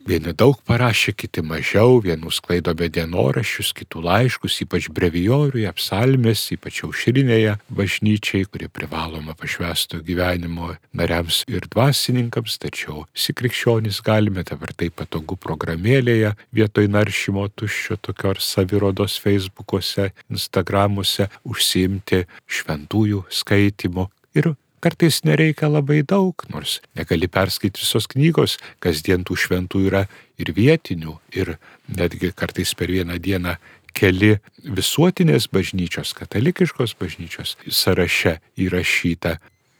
Vieni 0.06 0.36
daug 0.38 0.60
parašė, 0.70 1.15
kiti 1.18 1.41
mažiau, 1.41 1.96
vienų 2.04 2.30
sklaidome 2.38 2.91
dienoraščius, 2.94 3.72
kitų 3.74 4.04
laiškus, 4.06 4.60
ypač 4.62 4.86
brevijoriuje, 4.94 5.65
apsalmės, 5.65 6.44
ypač 6.54 6.84
aušrinėje 6.86 7.56
bažnyčiai, 7.74 8.46
kuri 8.46 8.70
privaloma 8.70 9.34
pašvesto 9.39 9.98
gyvenimo 10.06 10.76
nariams 10.94 11.39
ir 11.50 11.65
dvasininkams, 11.74 12.60
tačiau 12.62 13.08
visi 13.15 13.34
krikščionys 13.34 14.04
galime 14.06 14.44
dabar 14.46 14.76
taip 14.78 14.94
patogu 15.02 15.39
programėlėje, 15.41 16.36
vietoj 16.54 16.86
naršymo 16.94 17.48
tuščio 17.58 17.98
tokio 18.06 18.36
ar 18.36 18.44
savirodos 18.46 19.18
Facebook'ose, 19.24 20.12
Instagram'uose 20.30 21.32
užsiimti 21.50 22.28
šventųjų 22.46 23.26
skaitimo 23.41 24.12
ir 24.38 24.54
Kartais 24.86 25.24
nereikia 25.26 25.65
labai 25.65 26.04
daug, 26.06 26.43
nors 26.54 26.76
negali 26.93 27.26
perskaityti 27.26 27.82
visos 27.82 28.06
knygos, 28.12 28.60
kasdien 28.86 29.24
tų 29.26 29.34
šventų 29.41 29.80
yra 29.88 30.04
ir 30.38 30.52
vietinių, 30.54 31.15
ir 31.34 31.56
netgi 31.89 32.30
kartais 32.38 32.76
per 32.78 32.93
vieną 32.93 33.17
dieną 33.17 33.56
keli 33.98 34.36
visuotinės 34.62 35.48
bažnyčios, 35.50 36.12
katalikiškos 36.13 36.93
bažnyčios 37.00 37.56
sąraše 37.65 38.36
įrašyta. 38.62 39.39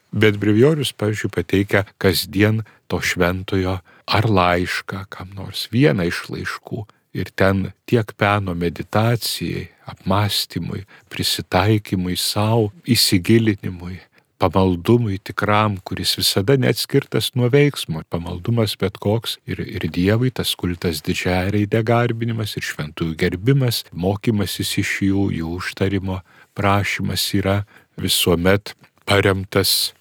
Bet 0.10 0.40
brevijorius, 0.42 0.96
pavyzdžiui, 0.98 1.32
pateikia 1.38 1.84
kasdien 2.02 2.64
to 2.90 2.98
šventojo 2.98 3.78
ar 4.10 4.30
laišką, 4.40 5.04
kam 5.14 5.38
nors 5.38 5.68
vieną 5.70 6.10
iš 6.10 6.24
laiškų. 6.34 6.82
Ir 7.16 7.30
ten 7.30 7.70
tiek 7.86 8.10
peno 8.18 8.58
meditacijai, 8.58 9.70
apmąstymui, 9.86 10.82
prisitaikymui 11.14 12.18
savo, 12.18 12.74
įsigilinimui, 12.90 14.02
pamaldumui 14.42 15.18
tikram, 15.24 15.78
kuris 15.88 16.16
visada 16.20 16.58
neatskirtas 16.60 17.32
nuo 17.36 17.50
veiksmo. 17.52 18.04
Pamaldumas 18.10 18.76
bet 18.80 19.00
koks 19.02 19.38
ir, 19.48 19.62
ir 19.64 19.88
Dievui 19.92 20.32
tas 20.36 20.54
kultas 20.60 21.02
didžiai 21.06 21.52
raidė 21.56 21.84
garbinimas 21.88 22.56
ir 22.60 22.68
šventųjų 22.68 23.16
gerbimas, 23.20 23.84
mokymasis 23.92 24.76
iš 24.84 24.96
jų, 25.10 25.28
jų 25.40 25.56
užtarimo 25.60 26.22
prašymas 26.56 27.28
yra 27.38 27.62
visuomet 28.02 28.76
paremtas 29.08 29.94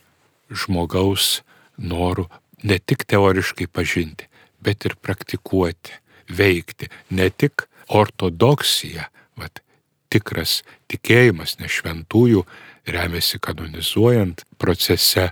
žmogaus 0.50 1.42
noru 1.78 2.26
ne 2.64 2.78
tik 2.78 3.04
teoriškai 3.10 3.68
pažinti, 3.68 4.28
bet 4.64 4.86
ir 4.88 4.96
praktikuoti, 4.96 5.98
veikti, 6.32 6.88
ne 7.10 7.28
tik 7.30 7.66
ortodoksija, 7.92 9.10
vat, 9.36 9.60
tikras 10.08 10.62
tikėjimas, 10.88 11.58
ne 11.60 11.68
šventųjų 11.68 12.44
remiasi 12.86 13.38
kanonizuojant 13.38 14.44
procese, 14.58 15.28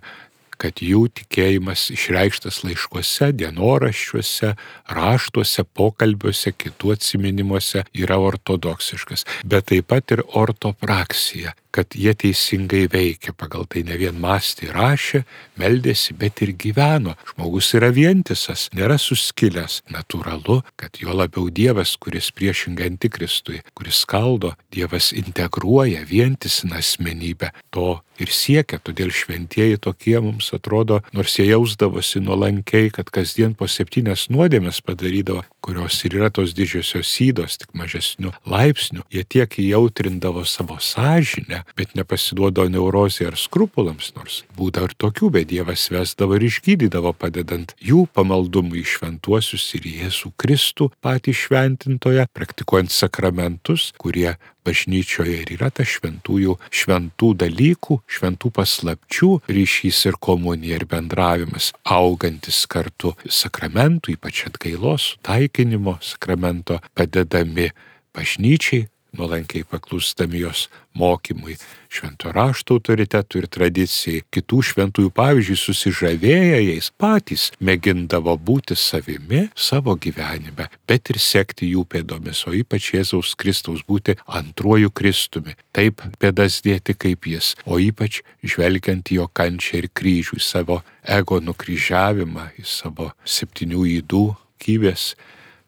kad 0.60 0.82
jų 0.84 1.06
tikėjimas 1.20 1.88
išreikštas 1.94 2.62
laiškuose, 2.66 3.32
dienoraščiuose, 3.40 4.54
raštuose, 4.98 5.64
pokalbiuose, 5.78 6.54
kitų 6.56 6.94
atminimuose 6.96 7.86
yra 7.96 8.20
ortodoksiškas, 8.22 9.26
bet 9.44 9.70
taip 9.72 9.90
pat 9.92 10.14
ir 10.14 10.24
ortopraksija, 10.38 11.56
kad 11.72 11.96
jie 11.96 12.12
teisingai 12.14 12.84
veikia, 12.92 13.32
pagal 13.32 13.64
tai 13.70 13.82
ne 13.88 13.96
vien 13.96 14.18
mąstė, 14.20 14.68
rašė, 14.76 15.22
meldėsi, 15.60 16.12
bet 16.20 16.42
ir 16.44 16.52
gyveno. 16.60 17.16
Žmogus 17.32 17.72
yra 17.78 17.88
vientisas, 17.96 18.68
nėra 18.76 18.98
suskilęs. 19.00 19.80
Natūralu, 19.92 20.60
kad 20.76 21.00
jo 21.00 21.16
labiau 21.16 21.48
Dievas, 21.48 21.94
kuris 21.96 22.28
priešingai 22.36 22.90
antikristui, 22.92 23.62
kuris 23.72 24.02
skaldo, 24.04 24.52
Dievas 24.72 25.12
integruoja, 25.16 26.04
vientisina 26.08 26.82
asmenybę. 26.84 27.54
To 27.72 28.02
ir 28.20 28.32
siekia, 28.32 28.76
todėl 28.76 29.12
šventieji 29.14 29.80
tokie 29.80 30.18
mums 30.20 30.51
atrodo, 30.56 31.00
nors 31.16 31.38
jie 31.38 31.48
jausdavosi 31.50 32.22
nuolankiai, 32.24 32.90
kad 32.94 33.10
kasdien 33.12 33.56
po 33.58 33.68
septynias 33.70 34.28
nuodėmės 34.32 34.82
padarydavo, 34.84 35.44
kurios 35.62 36.00
ir 36.06 36.18
yra 36.18 36.30
tos 36.34 36.54
didžiosios 36.58 37.08
sydos, 37.08 37.58
tik 37.62 37.74
mažesnių 37.78 38.32
laipsnių, 38.48 39.04
jie 39.12 39.22
tiek 39.24 39.58
įjautrindavo 39.62 40.44
savo 40.48 40.78
sąžinę, 40.82 41.62
bet 41.78 41.94
nepasiduodo 41.98 42.66
neurozijai 42.72 43.30
ar 43.30 43.38
skrupulams, 43.38 44.12
nors 44.16 44.42
būdavo 44.58 44.90
ir 44.90 44.96
tokių, 44.98 45.32
bet 45.36 45.50
Dievas 45.52 45.88
vesdavo 45.92 46.38
ir 46.38 46.46
išgydydavo, 46.48 47.12
padedant 47.12 47.74
jų 47.82 48.06
pamaldumui 48.14 48.84
šventuosius 48.88 49.66
ir 49.78 49.88
Jėzų 49.90 50.32
Kristų 50.40 50.90
patį 51.04 51.36
šventintoje, 51.36 52.26
praktikuojant 52.32 52.92
sakramentus, 52.94 53.90
kurie 54.00 54.34
bažnyčioje 54.66 55.42
ir 55.42 55.52
yra 55.56 55.70
ta 55.74 55.86
šventųjų, 55.86 56.56
šventų 56.70 57.32
dalykų, 57.42 57.98
šventų 58.06 58.52
paslapčių 58.58 59.30
ryšys 59.50 60.04
ir 60.10 60.18
komunija 60.22 60.80
ir 60.80 60.86
bendravimas, 60.90 61.72
augantis 61.84 62.64
kartu 62.70 63.14
sakramentų, 63.26 64.16
ypač 64.16 64.46
atgailos, 64.50 65.16
taikinimo 65.26 65.98
sakramento, 66.02 66.80
padedami 66.94 67.70
bažnyčiai, 68.16 68.86
nuolankiai 69.16 69.64
paklūstami 69.68 70.40
jos 70.40 70.68
mokymui, 70.96 71.56
švento 71.92 72.32
rašto 72.32 72.78
autoritetų 72.78 73.42
ir 73.42 73.46
tradicijai, 73.52 74.22
kitų 74.32 74.60
šventųjų 74.70 75.12
pavyzdžiui 75.16 75.58
susižavėję 75.60 76.58
jais 76.62 76.88
patys 77.00 77.50
mėgindavo 77.60 78.34
būti 78.40 78.76
savimi 78.78 79.46
savo 79.56 79.96
gyvenime, 80.00 80.68
bet 80.88 81.12
ir 81.12 81.20
sekti 81.20 81.68
jų 81.72 81.84
pėdomis, 81.92 82.44
o 82.48 82.54
ypač 82.56 82.92
Jėzaus 82.94 83.34
Kristaus 83.36 83.84
būti 83.88 84.16
antruoju 84.26 84.92
Kristumi, 84.96 85.56
taip 85.76 86.04
pėdas 86.20 86.60
dėti 86.64 86.96
kaip 86.96 87.28
jis, 87.28 87.54
o 87.68 87.80
ypač 87.80 88.22
žvelgiant 88.44 89.12
į 89.12 89.20
jo 89.20 89.28
kančią 89.28 89.82
ir 89.82 89.90
kryžių, 89.92 90.40
į 90.40 90.44
savo 90.44 90.82
ego 91.04 91.40
nukryžiavimą, 91.44 92.52
į 92.60 92.68
savo 92.68 93.12
septynių 93.24 93.88
įdų 93.98 94.26
gyvės, 94.62 95.12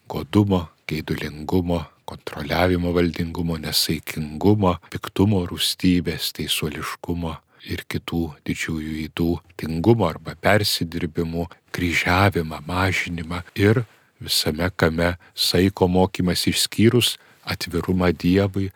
godumo, 0.09 0.67
geidulingumo, 0.89 1.83
kontroliavimo 2.05 2.93
valdingumo, 2.95 3.57
nesaikingumo, 3.61 4.77
piktumo, 4.93 5.43
rūstybės, 5.49 6.31
teisuoliškumo 6.37 7.35
ir 7.65 7.83
kitų 7.89 8.23
didžiųjų 8.45 8.95
įdų 9.07 9.29
tingumo 9.59 10.07
arba 10.09 10.35
persidirbimų, 10.37 11.47
kryžiavimą, 11.75 12.61
mažinimą 12.67 13.41
ir 13.57 13.83
visame 14.21 14.69
kame 14.77 15.15
saiko 15.35 15.89
mokymas 15.91 16.45
išskyrus 16.49 17.15
atvirumą 17.45 18.11
Dievui, 18.13 18.71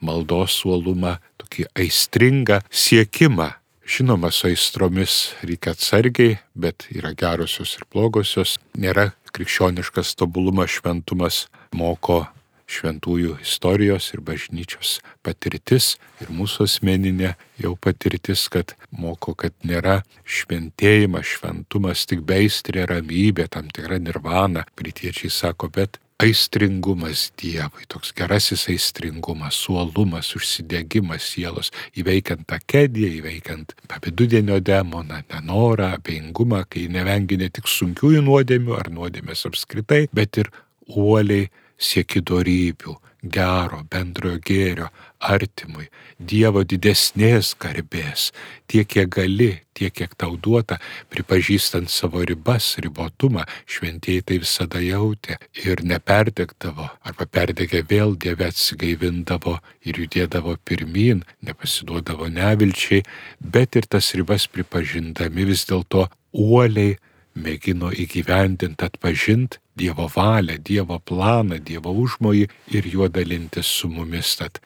maldos 0.00 0.58
suolumą, 0.60 1.18
tokį 1.40 1.68
aistringą 1.76 2.60
siekimą. 2.70 3.52
Žinoma, 3.90 4.30
su 4.30 4.46
aistromis 4.46 5.32
reikia 5.42 5.72
atsargiai, 5.74 6.36
bet 6.54 6.86
yra 6.94 7.10
gerosios 7.18 7.74
ir 7.74 7.88
blogosios. 7.90 8.54
Nėra 8.78 9.10
krikščioniškas 9.34 10.14
tobulumas, 10.20 10.76
šventumas 10.76 11.48
moko 11.74 12.22
šventųjų 12.70 13.38
istorijos 13.42 14.10
ir 14.14 14.22
bažnyčios 14.26 14.98
patirtis 15.26 15.96
ir 16.22 16.30
mūsų 16.34 16.66
asmeninė 16.68 17.34
jau 17.60 17.74
patirtis, 17.76 18.46
kad 18.52 18.76
moko, 18.90 19.34
kad 19.34 19.54
nėra 19.66 20.00
šventėjimas, 20.24 21.26
šventumas, 21.36 22.06
tik 22.10 22.22
beistrė 22.28 22.86
ramybė, 22.90 23.48
tam 23.50 23.68
tikra 23.74 23.98
nirvana, 24.02 24.66
britiečiai 24.78 25.32
sako, 25.34 25.70
bet 25.74 26.00
aistringumas 26.20 27.30
Dievui, 27.40 27.86
toks 27.88 28.12
gerasis 28.16 28.66
aistringumas, 28.68 29.56
suolumas, 29.56 30.34
užsidėgymas 30.36 31.24
sielos, 31.32 31.70
įveikiant 31.96 32.44
tą 32.50 32.58
kėdį, 32.60 33.06
įveikiant 33.20 33.72
apidudienio 33.96 34.60
demoną, 34.60 35.22
nenorą, 35.32 35.94
abejingumą, 35.96 36.66
kai 36.68 36.86
nevengi 36.92 37.40
ne 37.40 37.48
tik 37.48 37.70
sunkiųjų 37.70 38.24
nuodėmių 38.26 38.76
ar 38.76 38.92
nuodėmės 38.92 39.46
apskritai, 39.48 40.02
bet 40.12 40.42
ir 40.42 40.52
uoliai 40.90 41.48
sieki 41.80 42.20
darybių, 42.28 42.94
gero, 43.22 43.82
bendrojo 43.90 44.38
gėrio, 44.44 44.88
artimui, 45.20 45.88
Dievo 46.20 46.62
didesnės 46.68 47.54
garbės, 47.60 48.30
tiek 48.68 48.88
kiek 48.88 49.08
gali, 49.12 49.50
tiek 49.76 49.92
kiek 49.96 50.12
tau 50.20 50.36
duota, 50.36 50.76
pripažįstant 51.12 51.88
savo 51.92 52.20
ribas, 52.28 52.74
ribotumą, 52.80 53.46
šventieji 53.64 54.24
tai 54.28 54.38
visada 54.42 54.80
jautė 54.84 55.38
ir 55.64 55.80
neperdegdavo, 55.84 56.90
arba 57.04 57.26
perdegė 57.26 57.84
vėl 57.88 58.16
Dieve 58.20 58.48
atsigaivindavo 58.48 59.58
ir 59.84 60.00
judėdavo 60.04 60.56
pirmin, 60.64 61.24
nepasiduodavo 61.44 62.28
nevilčiai, 62.32 63.04
bet 63.40 63.80
ir 63.80 63.88
tas 63.88 64.12
ribas 64.16 64.48
pripažindami 64.48 65.48
vis 65.48 65.64
dėlto 65.68 66.08
uoliai 66.36 66.98
mėgino 67.34 67.92
įgyvendinti, 67.92 68.86
atpažinti 68.86 69.60
Dievo 69.80 70.10
valią, 70.12 70.58
Dievo 70.60 70.98
planą, 71.00 71.60
Dievo 71.64 71.94
užmojį 72.04 72.48
ir 72.76 72.88
juo 72.94 73.08
dalintis 73.08 73.70
su 73.80 73.88
mumis. 73.88 74.36
Tad 74.36 74.60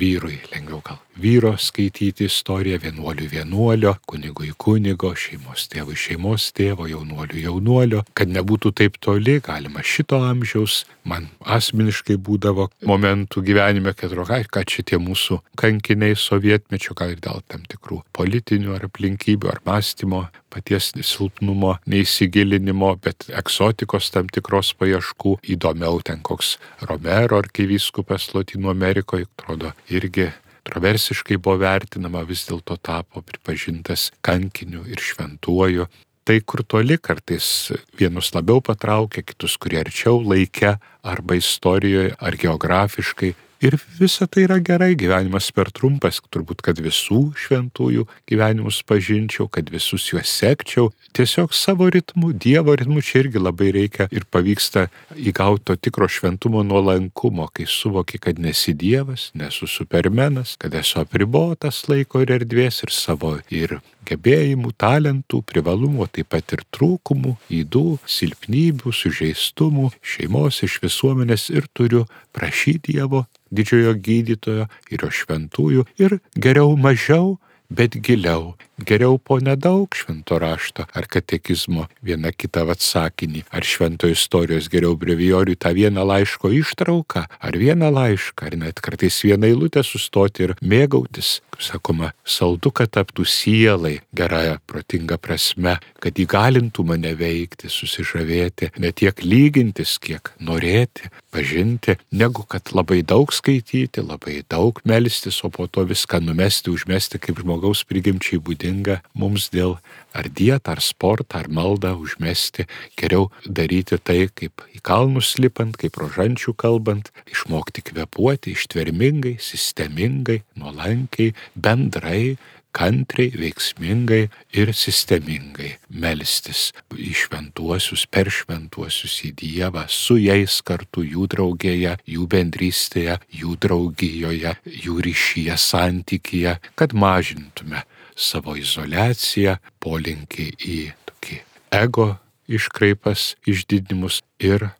vyrui 0.00 0.38
lengviau 0.54 0.80
gal 0.84 1.03
vyro 1.16 1.56
skaityti 1.58 2.24
istoriją, 2.24 2.78
vienuoliui 2.82 3.28
vienuolio, 3.30 3.94
kunigui 4.06 4.52
kunigo, 4.58 5.14
šeimos 5.14 5.68
tėvui 5.72 5.96
šeimos 5.98 6.50
tėvo, 6.56 6.88
jaunuoliui 6.90 7.44
jaunuolio, 7.46 8.02
kad 8.14 8.30
nebūtų 8.30 8.74
taip 8.80 8.98
toli, 9.00 9.38
galima 9.44 9.82
šito 9.82 10.20
amžiaus. 10.24 10.84
Man 11.04 11.28
asmeniškai 11.44 12.16
būdavo 12.16 12.70
momentų 12.88 13.42
gyvenime, 13.44 13.92
kad 13.92 14.14
rokai, 14.16 14.42
kad 14.48 14.70
šitie 14.72 14.96
mūsų 14.96 15.42
kankiniai 15.60 16.16
sovietmečio, 16.16 16.96
gal 16.96 17.12
ir 17.12 17.20
dėl 17.20 17.42
tam 17.48 17.66
tikrų 17.68 18.00
politinių 18.16 18.72
ar 18.78 18.88
aplinkybių 18.88 19.52
ar 19.52 19.60
mąstymo 19.68 20.22
paties 20.54 20.92
silpnumo, 21.02 21.74
neįsigilinimo, 21.90 22.94
bet 23.04 23.26
eksotikos 23.34 24.10
tam 24.14 24.30
tikros 24.32 24.72
paieškų. 24.78 25.36
Įdomiau 25.56 26.00
ten 26.06 26.22
koks 26.24 26.56
Romero 26.88 27.40
arkivyskupas 27.42 28.30
Latino 28.36 28.72
Amerikoje, 28.72 29.28
atrodo, 29.34 29.74
irgi 29.90 30.30
kontroversiškai 30.64 31.36
buvo 31.36 31.58
vertinama, 31.60 32.22
vis 32.24 32.46
dėlto 32.48 32.78
tapo 32.80 33.20
pripažintas 33.22 34.10
kankiniu 34.24 34.84
ir 34.88 34.98
šventuoju. 34.98 35.86
Tai 36.24 36.40
kur 36.40 36.62
toli 36.64 36.96
kartais 36.96 37.70
vienus 37.98 38.32
labiau 38.32 38.62
patraukia, 38.64 39.22
kitus 39.22 39.58
kurie 39.60 39.82
arčiau 39.82 40.22
laikė 40.24 40.78
arba 41.04 41.36
istorijoje 41.36 42.16
ar 42.16 42.36
geografiškai 42.40 43.34
Ir 43.64 43.78
visa 43.98 44.26
tai 44.26 44.42
yra 44.44 44.58
gerai, 44.60 44.92
gyvenimas 44.92 45.46
per 45.56 45.70
trumpas, 45.72 46.18
turbūt, 46.34 46.60
kad 46.66 46.76
visų 46.84 47.30
šventųjų 47.40 48.02
gyvenimus 48.28 48.82
pažinčiau, 48.84 49.46
kad 49.48 49.70
visus 49.72 50.04
juos 50.10 50.28
sekčiau, 50.28 50.90
tiesiog 51.16 51.54
savo 51.56 51.88
ritmu, 51.88 52.34
Dievo 52.36 52.74
ritmu 52.76 53.00
čia 53.00 53.22
irgi 53.22 53.40
labai 53.40 53.70
reikia 53.72 54.10
ir 54.12 54.26
pavyksta 54.28 54.90
įgauti 55.16 55.64
to 55.70 55.78
tikro 55.80 56.10
šventumo 56.12 56.60
nuolankumo, 56.60 57.46
kai 57.56 57.64
suvoki, 57.64 58.20
kad 58.20 58.42
nesi 58.42 58.74
Dievas, 58.76 59.30
nesu 59.32 59.64
supermenas, 59.70 60.58
kad 60.60 60.76
esu 60.76 61.00
apribotas 61.00 61.86
laiko 61.88 62.20
ir 62.20 62.34
erdvės 62.36 62.82
ir 62.84 62.92
savo 62.92 63.38
ir 63.48 63.78
gebėjimų, 64.04 64.74
talentų, 64.76 65.40
privalumų, 65.48 66.10
taip 66.12 66.28
pat 66.34 66.52
ir 66.52 66.66
trūkumų, 66.76 67.38
įdų, 67.62 67.86
silpnybių, 68.04 68.92
sužeistumų, 68.92 69.88
šeimos 70.04 70.60
iš 70.68 70.82
visuomenės 70.84 71.48
ir 71.54 71.70
turiu 71.72 72.04
prašyti 72.36 72.98
Dievo 72.98 73.24
didžiojo 73.56 73.94
gydytojo 74.06 74.68
ir 74.90 75.06
jo 75.06 75.10
šventųjų 75.20 75.86
ir 76.02 76.18
geriau 76.36 76.74
mažiau, 76.76 77.36
bet 77.70 77.96
giliau, 78.06 78.54
geriau 78.78 79.18
po 79.18 79.38
nedaug 79.38 79.94
švento 79.94 80.38
rašto 80.38 80.86
ar 80.92 81.06
katekizmo 81.06 81.86
vieną 82.02 82.32
kitą 82.36 82.64
atsakinį, 82.74 83.44
ar 83.54 83.64
švento 83.66 84.08
istorijos 84.10 84.68
geriau 84.72 84.96
brevijoriui 84.98 85.58
tą 85.60 85.74
vieną 85.76 86.04
laiško 86.06 86.50
ištrauką, 86.58 87.24
ar 87.38 87.58
vieną 87.58 87.90
laišką, 87.94 88.50
ar 88.50 88.56
net 88.58 88.82
kartais 88.84 89.20
vieną 89.22 89.50
eilutę 89.52 89.84
sustoti 89.86 90.48
ir 90.48 90.54
mėgautis, 90.62 91.38
kaip 91.54 91.62
sakoma, 91.62 92.10
saldu, 92.26 92.72
kad 92.74 92.90
taptų 92.94 93.26
sielai 93.28 94.00
gerąją, 94.16 94.58
protingą 94.66 95.18
prasme, 95.22 95.76
kad 96.02 96.18
įgalintų 96.18 96.86
mane 96.88 97.14
veikti, 97.18 97.70
susižavėti, 97.70 98.72
ne 98.82 98.90
tiek 98.92 99.22
lygintis, 99.22 99.96
kiek 100.02 100.32
norėti, 100.42 101.10
pažinti, 101.30 101.98
negu 102.10 102.42
kad 102.48 102.74
labai 102.74 103.02
daug 103.06 103.30
skaityti, 103.34 104.02
labai 104.02 104.42
daug 104.50 104.80
melstis, 104.84 105.40
o 105.46 105.50
po 105.50 105.68
to 105.70 105.86
viską 105.86 106.20
numesti, 106.24 106.72
užmesti 106.74 107.22
kaip 107.22 107.38
žmogaus 107.42 107.84
prigimčiai 107.86 108.42
būdinga 108.42 108.63
naudinga 108.64 109.02
mums 109.14 109.50
dėl 109.52 109.78
ar 110.14 110.28
dietą, 110.28 110.72
ar 110.72 110.80
sportą, 110.80 111.40
ar 111.40 111.48
maldą 111.48 111.94
užmesti, 111.98 112.66
geriau 112.96 113.30
daryti 113.44 113.98
tai, 113.98 114.28
kaip 114.28 114.62
į 114.74 114.80
kalnus 114.82 115.36
lipant, 115.38 115.76
kaip 115.76 115.96
rožančių 115.96 116.54
kalbant, 116.56 117.12
išmokti 117.26 117.82
kvepuoti 117.90 118.54
ištvermingai, 118.54 119.38
sistemingai, 119.38 120.42
nuolankiai, 120.56 121.34
bendrai, 121.54 122.36
kantriai, 122.74 123.30
veiksmingai 123.38 124.24
ir 124.58 124.72
sistemingai 124.74 125.76
melstis 125.90 126.72
į 126.90 127.12
šventuosius, 127.14 128.06
per 128.10 128.30
šventuosius 128.34 129.20
į 129.28 129.30
Dievą, 129.38 129.86
su 129.86 130.16
jais 130.18 130.58
kartu 130.66 131.04
jų 131.06 131.28
draugėje, 131.30 131.94
jų 132.02 132.26
bendrystėje, 132.26 133.20
jų 133.30 133.54
draugijoje, 133.62 134.56
jų 134.66 134.98
ryšyje, 135.06 135.58
santykyje, 135.68 136.58
kad 136.74 136.94
mažintume 136.98 137.84
savo 138.16 138.56
izolaciją, 138.58 139.58
polinkį 139.82 140.46
į 140.58 140.78
tokį 141.08 141.40
ego 141.74 142.08
iškraipas, 142.48 143.34
išdidimus 143.46 144.22
ir 144.38 144.70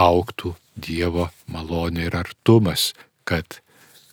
auktų 0.00 0.54
Dievo 0.74 1.28
malonė 1.46 2.08
ir 2.08 2.16
artumas, 2.18 2.92
kad 3.22 3.60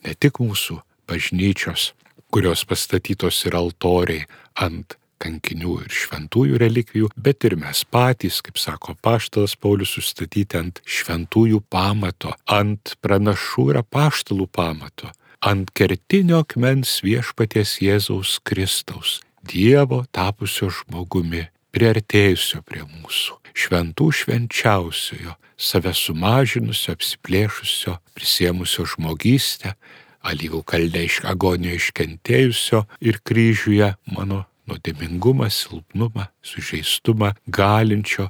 ne 0.05 0.13
tik 0.13 0.37
mūsų 0.37 0.77
bažnyčios, 1.09 1.91
kurios 2.29 2.61
pastatytos 2.69 3.39
ir 3.49 3.57
altoriai 3.57 4.27
ant 4.53 4.93
kankinių 5.21 5.77
ir 5.85 5.93
šventųjų 5.93 6.59
relikvijų, 6.61 7.09
bet 7.17 7.45
ir 7.49 7.57
mes 7.61 7.83
patys, 7.85 8.39
kaip 8.45 8.57
sako 8.61 8.95
paštalas 9.05 9.55
Paulius, 9.57 9.93
sustatyti 9.97 10.57
ant 10.57 10.81
šventųjų 10.85 11.61
pamato, 11.69 12.33
ant 12.49 12.95
pranašų 13.01 13.67
ir 13.73 13.81
paštalų 13.89 14.47
pamato, 14.53 15.11
ant 15.41 15.71
kertinio 15.73 16.43
akmens 16.45 16.99
viešpaties 17.01 17.79
Jėzaus 17.81 18.37
Kristaus, 18.45 19.19
Dievo 19.41 20.03
tapusio 20.13 20.69
žmogumi, 20.69 21.47
priartėjusio 21.73 22.61
prie 22.61 22.83
mūsų, 22.85 23.39
šventų 23.57 24.09
švenčiausiojo, 24.19 25.33
save 25.57 25.95
sumažinusio, 25.97 26.93
apsiplėšusio, 26.93 27.95
prisėmusio 28.13 28.85
žmogystę, 28.93 29.73
alyvų 30.21 30.61
kalne 30.69 31.07
iš 31.07 31.23
agonijo 31.25 31.79
iškentėjusio 31.79 32.83
ir 33.01 33.17
kryžiuje 33.25 33.95
mano 34.13 34.43
nuodėmingumą, 34.69 35.49
silpnumą, 35.49 36.29
sužeistumą 36.45 37.33
galinčio 37.49 38.29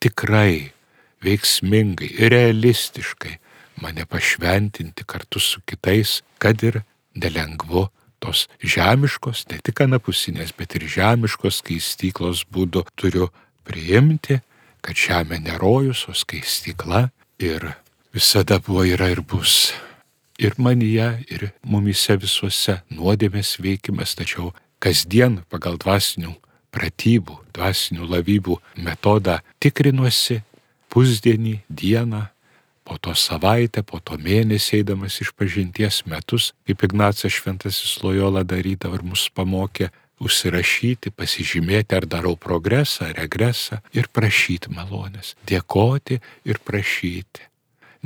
tikrai, 0.00 0.72
veiksmingai 1.20 2.14
realistiškai 2.32 3.36
mane 3.80 4.06
pašventinti 4.06 5.04
kartu 5.06 5.40
su 5.40 5.60
kitais, 5.66 6.20
kad 6.38 6.62
ir 6.62 6.82
nelengvu 7.14 7.88
tos 8.20 8.46
žemiškos, 8.60 9.46
ne 9.50 9.58
tik 9.64 9.80
anapusinės, 9.86 10.52
bet 10.56 10.76
ir 10.76 10.86
žemiškos 10.96 11.62
skaistyklos 11.62 12.44
būdu 12.52 12.84
turiu 13.00 13.30
priimti, 13.64 14.40
kad 14.84 14.96
žemė 14.96 15.40
nerojus, 15.44 16.06
o 16.08 16.14
skaistykla 16.16 17.08
ir 17.40 17.72
visada 18.14 18.60
buvo 18.60 18.84
yra 18.84 19.10
ir 19.12 19.22
bus. 19.24 19.72
Ir 20.40 20.56
manyje, 20.56 21.08
ir 21.28 21.50
mumise 21.64 22.16
visuose 22.16 22.78
nuodėmės 22.92 23.58
veikimas, 23.60 24.14
tačiau 24.16 24.54
kasdien 24.80 25.42
pagal 25.52 25.76
dvasinių 25.80 26.32
pratybų, 26.72 27.36
dvasinių 27.52 28.08
lavybų 28.08 28.56
metodą 28.80 29.40
tikrinuosi 29.60 30.40
pusdienį, 30.90 31.60
dieną, 31.68 32.24
po 32.90 32.98
to 32.98 33.12
savaitę, 33.14 33.84
po 33.86 34.00
to 34.02 34.16
mėnesį 34.18 34.80
eidamas 34.80 35.20
iš 35.22 35.30
pažinties 35.38 36.00
metus, 36.10 36.48
kaip 36.66 36.82
Ignacas 36.82 37.30
Šventasis 37.30 37.92
Lojola 38.02 38.42
darydavo 38.42 38.98
ir 38.98 39.04
mus 39.06 39.28
pamokė 39.30 39.92
užsirašyti, 40.18 41.12
pasižymėti, 41.14 41.94
ar 41.94 42.08
darau 42.10 42.34
progresą, 42.34 43.12
regresą 43.14 43.78
ir 43.94 44.10
prašyti 44.10 44.72
malonės. 44.74 45.36
Dėkoti 45.46 46.18
ir 46.50 46.58
prašyti. 46.66 47.46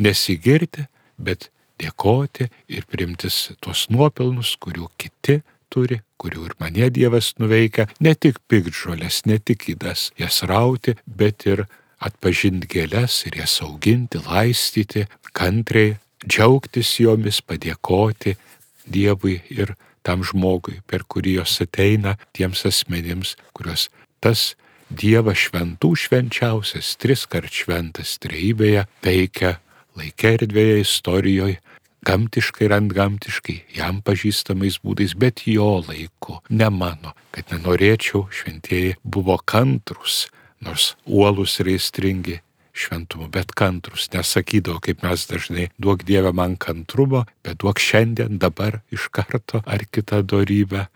Nesigirti, 0.05 0.85
bet 1.17 1.49
dėkoti 1.81 2.51
ir 2.69 2.85
primtis 2.85 3.55
tuos 3.65 3.87
nuopelnus, 3.89 4.53
kurių 4.61 4.91
kiti 5.01 5.41
turi, 5.73 6.03
kurių 6.21 6.51
ir 6.51 6.59
mane 6.61 6.93
Dievas 6.93 7.33
nuveikia, 7.41 7.89
ne 8.05 8.13
tik 8.13 8.37
pikdžolės, 8.53 9.25
ne 9.25 9.41
tik 9.41 9.65
įdas 9.73 10.11
jas 10.21 10.43
rauti, 10.45 10.99
bet 11.09 11.49
ir 11.49 11.65
atpažinti 12.05 12.69
gėlės 12.71 13.23
ir 13.29 13.41
jas 13.43 13.59
auginti, 13.65 14.21
laistyti, 14.27 15.07
kantriai, 15.37 15.97
džiaugtis 16.27 16.99
jomis, 17.01 17.41
padėkoti 17.45 18.37
Dievui 18.85 19.39
ir 19.49 19.73
tam 20.05 20.21
žmogui, 20.21 20.83
per 20.85 21.07
kurį 21.09 21.39
jos 21.39 21.57
ateina 21.65 22.19
tiems 22.37 22.67
asmenims, 22.69 23.33
kuriuos 23.57 23.89
tas 24.21 24.53
Dievas 24.93 25.41
šventų 25.47 25.95
švenčiausias, 25.97 26.95
tris 27.01 27.25
kart 27.25 27.49
šventas 27.49 28.19
treibėje 28.21 28.85
veikia 29.03 29.57
laikė 29.97 30.35
erdvėje 30.37 30.83
istorijoje 30.83 31.61
gamtiškai 32.05 32.67
ir 32.69 32.75
antgamtiškai, 32.77 33.57
jam 33.79 34.01
pažįstamais 34.05 34.79
būdais, 34.85 35.15
bet 35.17 35.47
jo 35.49 35.81
laiku, 35.87 36.41
ne 36.51 36.69
mano, 36.69 37.15
kad 37.35 37.49
nenorėčiau, 37.53 38.27
šventieji 38.29 38.99
buvo 39.03 39.39
kantrus, 39.49 40.27
nors 40.65 40.95
uolus 41.05 41.59
ir 41.63 41.75
įstringi 41.77 42.41
šventumu, 42.75 43.29
bet 43.31 43.55
kantrus, 43.55 44.09
nesakydavo, 44.13 44.81
kaip 44.83 45.05
mes 45.07 45.27
dažnai, 45.31 45.69
duok 45.79 46.03
Dievę 46.09 46.33
man 46.35 46.57
kantrumo, 46.61 47.25
bet 47.47 47.61
duok 47.63 47.79
šiandien, 47.79 48.39
dabar, 48.43 48.81
iš 48.95 49.09
karto 49.15 49.63
ar 49.63 49.87
kitą 49.87 50.25
darybę, 50.27 50.89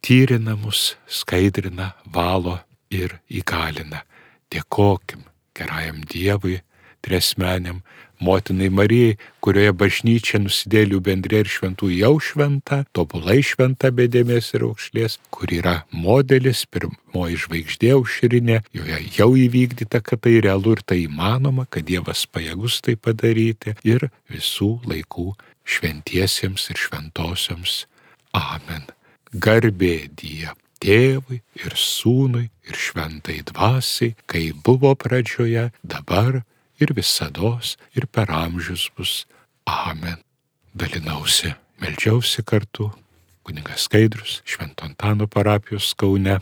tyrina 0.00 0.56
mus, 0.56 0.94
skaidrina, 1.06 1.92
valo 2.12 2.58
ir 2.90 3.18
įgalina. 3.28 4.04
Dėkokim 4.52 5.26
gerajam 5.56 6.00
Dievui, 6.08 6.60
tresmeniam, 7.04 7.82
motinai 8.20 8.68
Marijai, 8.72 9.16
kurioje 9.44 9.72
bažnyčia 9.76 10.40
nusidėlių 10.42 11.00
bendrė 11.08 11.42
ir 11.44 11.50
šventų 11.50 11.90
jau 11.94 12.14
šventa, 12.22 12.82
tobulai 12.96 13.38
šventa 13.46 13.92
bedėmės 13.94 14.52
ir 14.56 14.66
aukšlės, 14.68 15.18
kur 15.34 15.52
yra 15.54 15.76
modelis, 15.92 16.64
pirmoji 16.70 17.40
žvaigždė 17.44 17.94
aušrinė, 17.96 18.60
joje 18.76 19.00
jau 19.18 19.30
įvykdyta, 19.46 20.02
kad 20.02 20.24
tai 20.26 20.38
realu 20.44 20.76
ir 20.76 20.84
tai 20.86 21.02
įmanoma, 21.04 21.68
kad 21.70 21.86
Dievas 21.86 22.26
pajėgus 22.26 22.80
tai 22.82 22.96
padaryti 22.98 23.76
ir 23.86 24.08
visų 24.32 24.76
laikų 24.88 25.32
šventiesiems 25.66 26.70
ir 26.72 26.84
šventosioms. 26.86 27.82
Amen. 28.36 28.86
Garbė 29.32 30.06
Dievui. 30.14 30.60
Tėvui 30.76 31.40
ir 31.56 31.72
sūnui 31.80 32.50
ir 32.68 32.76
šventai 32.76 33.38
dvasiai, 33.48 34.12
kai 34.28 34.50
buvo 34.52 34.92
pradžioje, 34.94 35.70
dabar 35.80 36.42
ir 36.80 36.92
visados, 36.94 37.76
ir 37.94 38.06
per 38.06 38.30
amžius 38.30 38.88
bus. 38.96 39.26
Amen. 39.66 40.18
Dalinausi, 40.74 41.54
melžiausi 41.80 42.44
kartu, 42.44 42.90
kuningas 43.42 43.86
Skaidrus, 43.88 44.42
Švento 44.44 44.84
Antano 44.84 45.26
parapijos 45.26 45.94
Kaune. 45.96 46.40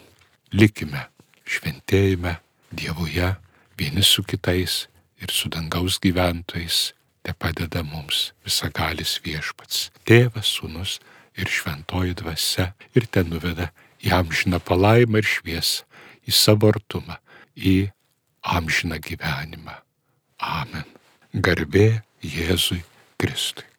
Likime 0.53 1.09
šventėjime 1.47 2.39
Dievuje 2.75 3.35
vieni 3.79 4.03
su 4.03 4.23
kitais 4.23 4.89
ir 5.23 5.31
su 5.31 5.49
dangaus 5.49 6.01
gyventojais. 6.03 6.93
Te 7.23 7.33
padeda 7.33 7.85
mums 7.87 8.33
visagalis 8.45 9.17
viešpats, 9.25 9.89
tėvas, 10.05 10.51
sūnus 10.59 10.99
ir 11.39 11.49
šventoji 11.49 12.19
dvasia 12.21 12.73
ir 12.93 13.07
ten 13.07 13.31
nuveda 13.33 13.71
į 14.05 14.13
amžiną 14.19 14.61
palaimą 14.61 15.23
ir 15.23 15.31
šviesą, 15.37 15.87
į 16.29 16.35
savo 16.35 16.69
artumą, 16.75 17.17
į 17.57 17.89
amžiną 18.43 18.99
gyvenimą. 19.01 19.84
Amen. 20.39 20.85
Garbė 21.35 22.03
Jėzui 22.23 22.83
Kristui. 23.19 23.74